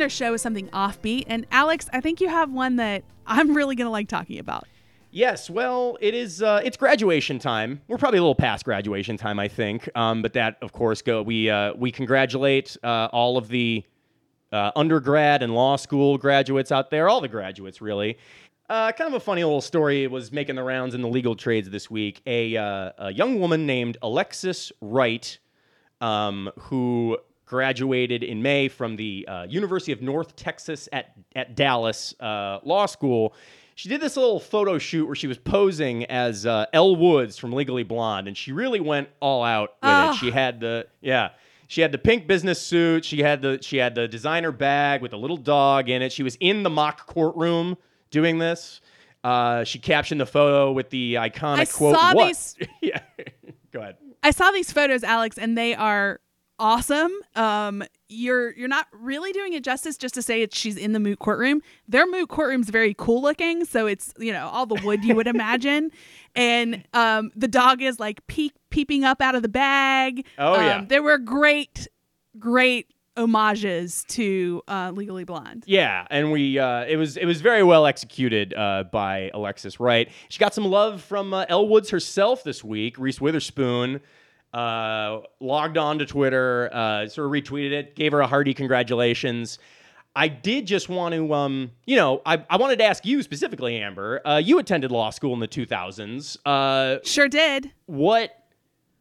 Our 0.00 0.08
show 0.08 0.32
with 0.32 0.40
something 0.40 0.68
offbeat. 0.68 1.24
And 1.26 1.46
Alex, 1.50 1.88
I 1.92 2.00
think 2.00 2.20
you 2.20 2.28
have 2.28 2.50
one 2.50 2.76
that 2.76 3.04
I'm 3.26 3.54
really 3.54 3.76
going 3.76 3.86
to 3.86 3.90
like 3.90 4.08
talking 4.08 4.38
about. 4.38 4.66
Yes, 5.12 5.50
well, 5.50 5.98
it 6.00 6.14
is. 6.14 6.40
Uh, 6.40 6.60
it's 6.64 6.76
graduation 6.76 7.40
time. 7.40 7.80
We're 7.88 7.98
probably 7.98 8.18
a 8.18 8.22
little 8.22 8.34
past 8.36 8.64
graduation 8.64 9.16
time, 9.16 9.40
I 9.40 9.48
think. 9.48 9.88
Um, 9.96 10.22
but 10.22 10.34
that, 10.34 10.56
of 10.62 10.72
course, 10.72 11.02
go. 11.02 11.22
We 11.22 11.50
uh, 11.50 11.74
we 11.74 11.90
congratulate 11.90 12.76
uh, 12.84 13.08
all 13.12 13.36
of 13.36 13.48
the 13.48 13.84
uh, 14.52 14.70
undergrad 14.76 15.42
and 15.42 15.54
law 15.54 15.76
school 15.76 16.16
graduates 16.16 16.70
out 16.70 16.90
there, 16.90 17.08
all 17.08 17.20
the 17.20 17.28
graduates, 17.28 17.80
really. 17.80 18.18
Uh, 18.68 18.92
kind 18.92 19.08
of 19.08 19.14
a 19.14 19.20
funny 19.20 19.42
little 19.42 19.60
story 19.60 20.06
was 20.06 20.30
making 20.30 20.54
the 20.54 20.62
rounds 20.62 20.94
in 20.94 21.02
the 21.02 21.08
legal 21.08 21.34
trades 21.34 21.68
this 21.70 21.90
week. 21.90 22.22
A, 22.26 22.56
uh, 22.56 22.92
a 22.98 23.12
young 23.12 23.40
woman 23.40 23.66
named 23.66 23.96
Alexis 24.00 24.70
Wright, 24.80 25.38
um, 26.00 26.52
who 26.56 27.18
graduated 27.50 28.22
in 28.22 28.40
May 28.40 28.68
from 28.68 28.94
the 28.94 29.26
uh, 29.26 29.42
University 29.48 29.90
of 29.90 30.00
North 30.00 30.36
Texas 30.36 30.88
at, 30.92 31.16
at 31.34 31.56
Dallas 31.56 32.14
uh, 32.20 32.60
Law 32.62 32.86
School. 32.86 33.34
She 33.74 33.88
did 33.88 34.00
this 34.00 34.16
little 34.16 34.38
photo 34.38 34.78
shoot 34.78 35.04
where 35.06 35.16
she 35.16 35.26
was 35.26 35.36
posing 35.36 36.04
as 36.04 36.46
uh, 36.46 36.66
Elle 36.72 36.94
Woods 36.94 37.36
from 37.36 37.52
Legally 37.52 37.82
Blonde, 37.82 38.28
and 38.28 38.36
she 38.36 38.52
really 38.52 38.78
went 38.78 39.08
all 39.18 39.42
out 39.42 39.70
with 39.82 39.90
oh. 39.90 40.10
it. 40.12 40.16
She 40.18 40.30
had 40.30 40.60
the 40.60 40.86
yeah, 41.00 41.30
she 41.66 41.80
had 41.80 41.90
the 41.90 41.98
pink 41.98 42.28
business 42.28 42.62
suit. 42.62 43.04
She 43.04 43.18
had 43.18 43.42
the 43.42 43.58
she 43.62 43.78
had 43.78 43.96
the 43.96 44.06
designer 44.06 44.52
bag 44.52 45.02
with 45.02 45.12
a 45.12 45.16
little 45.16 45.36
dog 45.36 45.88
in 45.88 46.02
it. 46.02 46.12
She 46.12 46.22
was 46.22 46.36
in 46.38 46.62
the 46.62 46.70
mock 46.70 47.06
courtroom 47.06 47.76
doing 48.12 48.38
this. 48.38 48.80
Uh, 49.24 49.64
she 49.64 49.80
captioned 49.80 50.20
the 50.20 50.26
photo 50.26 50.70
with 50.70 50.90
the 50.90 51.14
iconic 51.14 51.58
I 51.58 51.64
quote. 51.64 51.96
Saw 51.96 52.14
what? 52.14 52.28
These... 52.28 52.56
yeah, 52.80 53.00
go 53.72 53.80
ahead. 53.80 53.96
I 54.22 54.30
saw 54.30 54.52
these 54.52 54.70
photos, 54.70 55.02
Alex, 55.02 55.36
and 55.36 55.58
they 55.58 55.74
are 55.74 56.20
awesome. 56.60 57.10
Um, 57.34 57.82
you're 58.08 58.52
you're 58.52 58.68
not 58.68 58.86
really 58.92 59.32
doing 59.32 59.54
it 59.54 59.64
justice 59.64 59.96
just 59.96 60.14
to 60.14 60.22
say 60.22 60.42
it's 60.42 60.56
she's 60.56 60.76
in 60.76 60.92
the 60.92 61.00
moot 61.00 61.18
courtroom. 61.18 61.62
Their 61.88 62.06
moot 62.06 62.28
courtroom's 62.28 62.68
very 62.68 62.94
cool 62.94 63.22
looking, 63.22 63.64
so 63.64 63.86
it's 63.86 64.12
you 64.18 64.32
know 64.32 64.48
all 64.48 64.66
the 64.66 64.80
wood 64.84 65.04
you 65.04 65.16
would 65.16 65.26
imagine, 65.26 65.90
and 66.36 66.84
um, 66.92 67.32
the 67.34 67.48
dog 67.48 67.82
is 67.82 67.98
like 67.98 68.24
peek 68.28 68.52
peeping 68.70 69.02
up 69.02 69.20
out 69.20 69.34
of 69.34 69.42
the 69.42 69.48
bag. 69.48 70.26
Oh, 70.38 70.54
um, 70.54 70.60
yeah. 70.60 70.84
there 70.86 71.02
were 71.02 71.18
great, 71.18 71.88
great 72.38 72.86
homages 73.16 74.04
to 74.08 74.62
uh, 74.68 74.92
Legally 74.94 75.24
Blonde. 75.24 75.64
Yeah, 75.66 76.06
and 76.10 76.30
we 76.30 76.58
uh, 76.58 76.84
it 76.84 76.96
was 76.96 77.16
it 77.16 77.26
was 77.26 77.40
very 77.40 77.62
well 77.62 77.86
executed 77.86 78.54
uh, 78.54 78.84
by 78.92 79.30
Alexis 79.34 79.80
Wright. 79.80 80.10
She 80.28 80.38
got 80.38 80.54
some 80.54 80.64
love 80.64 81.02
from 81.02 81.32
uh, 81.32 81.46
Elle 81.48 81.68
Woods 81.68 81.90
herself 81.90 82.44
this 82.44 82.62
week. 82.62 82.98
Reese 82.98 83.20
Witherspoon 83.20 84.00
uh, 84.52 85.20
logged 85.40 85.78
on 85.78 85.98
to 85.98 86.06
Twitter, 86.06 86.68
uh, 86.72 87.08
sort 87.08 87.26
of 87.26 87.32
retweeted 87.32 87.72
it, 87.72 87.94
gave 87.96 88.12
her 88.12 88.20
a 88.20 88.26
hearty 88.26 88.54
congratulations. 88.54 89.58
I 90.16 90.26
did 90.28 90.66
just 90.66 90.88
want 90.88 91.14
to, 91.14 91.32
um, 91.32 91.70
you 91.86 91.94
know, 91.96 92.20
I, 92.26 92.44
I 92.50 92.56
wanted 92.56 92.78
to 92.80 92.84
ask 92.84 93.06
you 93.06 93.22
specifically, 93.22 93.76
Amber. 93.80 94.20
Uh, 94.26 94.38
you 94.44 94.58
attended 94.58 94.90
law 94.90 95.10
school 95.10 95.32
in 95.34 95.40
the 95.40 95.46
2000s. 95.48 96.36
Uh, 96.44 96.98
Sure 97.04 97.28
did. 97.28 97.70
what, 97.86 98.36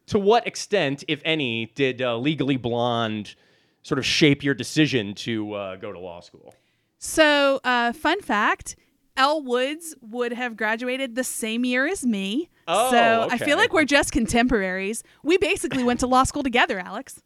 to 0.07 0.19
what 0.19 0.45
extent, 0.45 1.03
if 1.07 1.21
any, 1.25 1.71
did 1.75 2.01
uh, 2.01 2.15
Legally 2.17 2.57
Blonde 2.57 3.33
sort 3.81 3.97
of 3.97 4.05
shape 4.05 4.43
your 4.43 4.53
decision 4.53 5.15
to 5.15 5.53
uh, 5.53 5.75
go 5.77 5.91
to 5.91 5.97
law 5.99 6.19
school? 6.19 6.53
So, 6.99 7.59
uh, 7.63 7.91
fun 7.93 8.21
fact 8.21 8.75
Elle 9.17 9.41
Woods 9.43 9.95
would 10.01 10.33
have 10.33 10.55
graduated 10.55 11.15
the 11.15 11.23
same 11.23 11.65
year 11.65 11.87
as 11.87 12.05
me. 12.05 12.49
Oh, 12.67 12.91
so, 12.91 13.27
I 13.29 13.37
feel 13.37 13.57
like 13.57 13.73
we're 13.73 13.85
just 13.85 14.11
contemporaries. 14.11 15.03
We 15.23 15.37
basically 15.37 15.83
went 15.83 15.99
to 16.01 16.07
law 16.07 16.23
school 16.23 16.43
together, 16.43 16.79
Alex. 16.79 17.21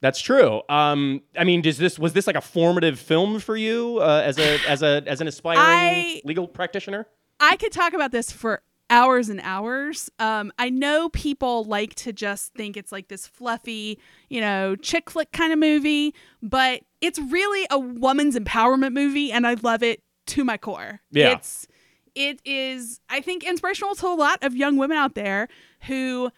That's 0.00 0.20
true. 0.20 0.60
Um, 0.68 1.22
I 1.38 1.44
mean, 1.44 1.62
does 1.62 1.78
this 1.78 1.98
was 1.98 2.12
this 2.12 2.26
like 2.26 2.36
a 2.36 2.40
formative 2.42 2.98
film 2.98 3.40
for 3.40 3.56
you 3.56 3.98
uh, 4.00 4.22
as 4.24 4.38
a 4.38 4.58
as 4.68 4.82
a 4.82 5.02
as 5.06 5.20
an 5.20 5.28
aspiring 5.28 5.58
I- 5.60 6.20
legal 6.24 6.46
practitioner? 6.46 7.06
I 7.40 7.56
could 7.56 7.72
talk 7.72 7.94
about 7.94 8.12
this 8.12 8.30
for 8.30 8.62
hours 8.90 9.28
and 9.28 9.40
hours. 9.42 10.10
Um, 10.18 10.52
I 10.58 10.70
know 10.70 11.08
people 11.08 11.64
like 11.64 11.94
to 11.96 12.12
just 12.12 12.54
think 12.54 12.76
it's 12.76 12.92
like 12.92 13.08
this 13.08 13.26
fluffy, 13.26 13.98
you 14.28 14.40
know, 14.40 14.76
chick 14.76 15.10
flick 15.10 15.32
kind 15.32 15.52
of 15.52 15.58
movie, 15.58 16.14
but 16.42 16.82
it's 17.00 17.18
really 17.18 17.66
a 17.70 17.78
woman's 17.78 18.36
empowerment 18.36 18.92
movie, 18.92 19.32
and 19.32 19.46
I 19.46 19.54
love 19.54 19.82
it 19.82 20.03
to 20.26 20.44
my 20.44 20.56
core. 20.56 21.00
Yeah. 21.10 21.32
It's 21.34 21.66
it 22.14 22.40
is 22.44 23.00
I 23.08 23.20
think 23.20 23.44
inspirational 23.44 23.94
to 23.96 24.06
a 24.06 24.14
lot 24.14 24.38
of 24.42 24.54
young 24.56 24.76
women 24.76 24.96
out 24.96 25.14
there 25.14 25.48
who 25.86 26.30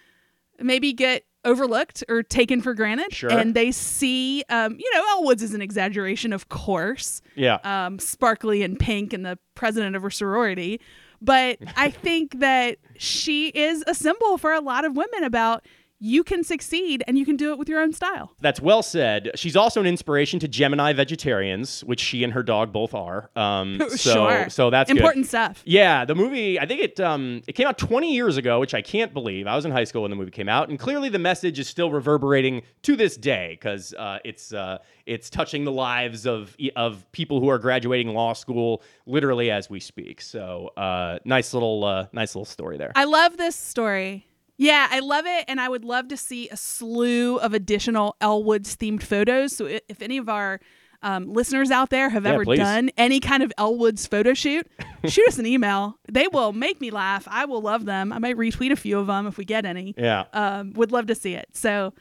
maybe 0.59 0.92
get 0.92 1.25
overlooked 1.44 2.03
or 2.09 2.22
taken 2.25 2.61
for 2.61 2.75
granted 2.75 3.12
Sure. 3.14 3.31
and 3.31 3.55
they 3.55 3.70
see 3.70 4.42
um, 4.49 4.77
you 4.81 4.90
know 4.94 5.05
Elle 5.11 5.25
Woods 5.25 5.42
is 5.42 5.55
an 5.55 5.62
exaggeration 5.62 6.33
of 6.33 6.49
course 6.49 7.20
Yeah. 7.37 7.59
um, 7.62 7.99
sparkly 8.01 8.62
and 8.62 8.79
pink 8.79 9.12
and 9.12 9.25
the 9.25 9.38
president 9.55 9.94
of 9.96 10.03
her 10.03 10.11
sorority. 10.11 10.81
But 11.22 11.59
I 11.77 11.90
think 12.07 12.40
that 12.40 12.79
she 12.99 13.49
is 13.49 13.85
a 13.87 13.94
symbol 13.94 14.38
for 14.38 14.53
a 14.53 14.61
lot 14.61 14.85
of 14.85 14.96
women 14.96 15.22
about 15.25 15.64
you 15.98 16.22
can 16.22 16.44
succeed 16.44 17.02
and 17.06 17.18
you 17.18 17.24
can 17.24 17.37
do 17.37 17.52
it 17.52 17.59
with 17.59 17.68
your 17.68 17.80
own 17.80 17.92
style. 17.92 18.32
That's 18.40 18.61
well 18.61 18.82
said. 18.82 19.30
She's 19.35 19.56
also 19.56 19.80
an 19.80 19.87
inspiration 19.87 20.38
to 20.40 20.48
Gemini 20.48 20.92
vegetarians, 20.92 21.82
which 21.85 22.00
she 22.00 22.22
and 22.22 22.32
her 22.32 22.42
dog 22.42 22.72
both 22.72 22.94
are. 22.94 23.30
Um, 23.35 23.80
so, 23.88 23.96
sure. 23.96 24.50
so 24.50 24.70
that's 24.70 24.90
good. 24.90 24.98
important 24.98 25.26
stuff. 25.26 25.62
Yeah, 25.64 26.04
the 26.04 26.14
movie. 26.14 26.61
I 26.61 26.66
think 26.66 26.80
it 26.80 27.00
um 27.00 27.42
it 27.46 27.54
came 27.54 27.66
out 27.66 27.78
20 27.78 28.14
years 28.14 28.37
ago, 28.37 28.61
which 28.61 28.74
I 28.74 28.82
can't 28.82 29.12
believe. 29.12 29.46
I 29.46 29.56
was 29.56 29.64
in 29.64 29.70
high 29.70 29.85
school 29.85 30.02
when 30.02 30.11
the 30.11 30.16
movie 30.16 30.30
came 30.30 30.48
out, 30.48 30.68
and 30.68 30.78
clearly 30.78 31.09
the 31.09 31.18
message 31.18 31.59
is 31.59 31.68
still 31.68 31.90
reverberating 31.90 32.62
to 32.82 32.96
this 32.96 33.16
day 33.16 33.56
because 33.59 33.94
uh, 33.94 34.18
it's 34.24 34.52
uh, 34.52 34.78
it's 35.06 35.30
touching 35.30 35.64
the 35.64 35.72
lives 35.72 36.26
of 36.26 36.56
of 36.74 37.11
people 37.12 37.40
who 37.40 37.48
are 37.48 37.59
graduating 37.59 38.09
law 38.09 38.32
school 38.32 38.82
literally 39.06 39.50
as 39.50 39.70
we 39.70 39.80
speak. 39.80 40.20
So 40.20 40.72
uh, 40.76 41.18
nice 41.24 41.54
little 41.54 41.85
uh, 41.85 42.06
nice 42.12 42.35
little 42.35 42.44
story 42.44 42.76
there. 42.76 42.92
I 42.94 43.04
love 43.04 43.37
this 43.37 43.56
story. 43.56 44.26
Yeah, 44.59 44.87
I 44.90 45.01
love 45.01 45.27
it, 45.27 45.45
and 45.49 45.61
I 45.61 45.69
would 45.69 45.85
love 45.85 46.09
to 46.09 46.16
see 46.16 46.49
a 46.49 46.57
slew 46.57 47.37
of 47.38 47.53
additional 47.53 48.16
Elle 48.21 48.42
Woods 48.42 48.77
themed 48.77 49.03
photos. 49.03 49.55
So, 49.55 49.66
if 49.66 50.01
any 50.01 50.16
of 50.16 50.29
our 50.31 50.61
um, 51.03 51.33
listeners 51.33 51.71
out 51.71 51.90
there 51.90 52.09
have 52.09 52.25
Yeah, 52.25 52.33
ever 52.33 52.45
please. 52.45 52.59
done 52.59 52.90
any 52.97 53.21
kind 53.21 53.42
of 53.42 53.53
Elle 53.59 53.77
Woods 53.77 54.07
photo 54.07 54.33
shoot, 54.33 54.66
shoot 55.07 55.29
us 55.29 55.38
an 55.38 55.45
email. 55.47 55.99
They 56.11 56.27
will 56.29 56.53
make 56.55 56.81
me 56.81 56.90
laugh. 56.90 57.29
I 57.31 57.45
will 57.45 57.61
love 57.61 57.85
them. 57.85 58.12
I 58.14 58.19
might 58.19 58.37
retweet 58.37 58.73
a 58.73 58.77
few 58.77 58.99
of 58.99 59.07
them 59.09 59.27
if 59.27 59.37
we 59.37 59.45
get 59.45 59.66
any. 59.66 59.95
yeah. 59.99 60.25
Um, 60.33 60.73
would 60.75 60.90
love 60.90 61.07
to 61.09 61.14
see 61.14 61.35
it. 61.35 61.49
So, 61.53 61.92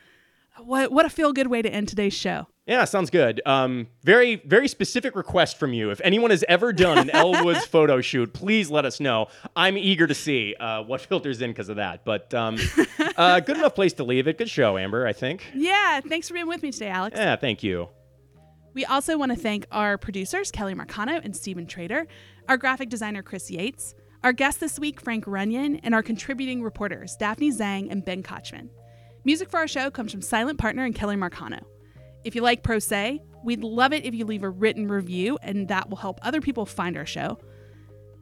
what 0.63 0.91
what 0.91 1.05
a 1.05 1.09
feel 1.09 1.33
good 1.33 1.47
way 1.47 1.61
to 1.61 1.69
end 1.69 1.89
today's 1.89 2.13
show. 2.13 2.47
Yeah, 2.65 2.85
sounds 2.85 3.11
good. 3.11 3.41
Um, 3.45 3.87
very, 4.03 4.37
very 4.37 4.67
specific 4.67 5.15
request 5.15 5.59
from 5.59 5.71
you. 5.73 5.91
If 5.91 6.01
anyone 6.03 6.31
has 6.31 6.43
ever 6.49 6.73
done 6.73 6.97
an 6.97 7.09
Elle 7.11 7.45
Woods 7.45 7.63
photo 7.67 8.01
shoot, 8.01 8.33
please 8.33 8.71
let 8.71 8.85
us 8.85 8.99
know. 8.99 9.27
I'm 9.55 9.77
eager 9.77 10.07
to 10.07 10.15
see 10.15 10.55
uh, 10.59 10.81
what 10.81 11.01
filters 11.01 11.41
in 11.41 11.51
because 11.51 11.69
of 11.69 11.75
that. 11.75 12.03
But 12.05 12.33
um, 12.33 12.57
uh, 13.17 13.39
good 13.41 13.57
enough 13.57 13.75
place 13.75 13.93
to 13.93 14.03
leave 14.03 14.27
it. 14.27 14.39
Good 14.39 14.49
show, 14.49 14.79
Amber. 14.79 15.05
I 15.05 15.13
think. 15.13 15.45
Yeah, 15.53 16.01
thanks 16.01 16.27
for 16.27 16.33
being 16.33 16.47
with 16.47 16.63
me 16.63 16.71
today, 16.71 16.89
Alex. 16.89 17.15
Yeah, 17.15 17.35
thank 17.35 17.61
you. 17.61 17.87
We 18.73 18.83
also 18.83 19.17
want 19.17 19.31
to 19.31 19.37
thank 19.37 19.67
our 19.71 19.97
producers, 19.97 20.51
Kelly 20.51 20.73
Marcano 20.73 21.23
and 21.23 21.35
Stephen 21.35 21.65
Trader, 21.67 22.07
our 22.49 22.57
graphic 22.57 22.89
designer, 22.89 23.21
Chris 23.21 23.49
Yates, 23.49 23.93
our 24.23 24.33
guest 24.33 24.59
this 24.59 24.79
week, 24.79 24.99
Frank 24.99 25.25
Runyeon, 25.25 25.79
and 25.83 25.93
our 25.93 26.03
contributing 26.03 26.63
reporters, 26.63 27.15
Daphne 27.15 27.51
Zhang 27.51 27.91
and 27.91 28.03
Ben 28.03 28.23
Kochman. 28.23 28.69
Music 29.23 29.49
for 29.49 29.59
our 29.59 29.67
show 29.67 29.89
comes 29.91 30.11
from 30.11 30.21
Silent 30.21 30.59
Partner 30.59 30.83
and 30.83 30.93
Kelly 30.95 31.15
Marcano. 31.15 31.63
If 32.25 32.33
you 32.33 32.41
like 32.41 32.63
Pro 32.63 32.79
Se, 32.79 33.21
we'd 33.43 33.63
love 33.63 33.93
it 33.93 34.03
if 34.03 34.15
you 34.15 34.25
leave 34.25 34.41
a 34.41 34.49
written 34.49 34.87
review, 34.87 35.37
and 35.43 35.67
that 35.67 35.89
will 35.89 35.97
help 35.97 36.19
other 36.23 36.41
people 36.41 36.65
find 36.65 36.97
our 36.97 37.05
show. 37.05 37.37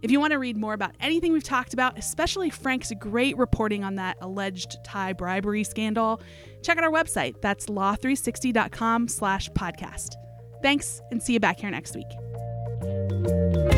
If 0.01 0.11
you 0.11 0.19
want 0.19 0.31
to 0.31 0.39
read 0.39 0.57
more 0.57 0.73
about 0.73 0.91
anything 0.99 1.31
we've 1.31 1.41
talked 1.41 1.73
about, 1.73 1.97
especially 1.97 2.49
Frank's 2.49 2.91
great 2.99 3.37
reporting 3.37 3.85
on 3.85 3.95
that 3.95 4.17
alleged 4.19 4.75
Thai 4.83 5.13
bribery 5.13 5.63
scandal, 5.63 6.21
check 6.61 6.77
out 6.77 6.83
our 6.83 6.91
website. 6.91 7.41
That's 7.41 7.67
law360.com 7.67 9.07
slash 9.07 9.49
podcast. 9.51 10.15
Thanks, 10.61 11.01
and 11.09 11.23
see 11.23 11.31
you 11.31 11.39
back 11.39 11.61
here 11.61 11.71
next 11.71 11.95
week. 11.95 13.72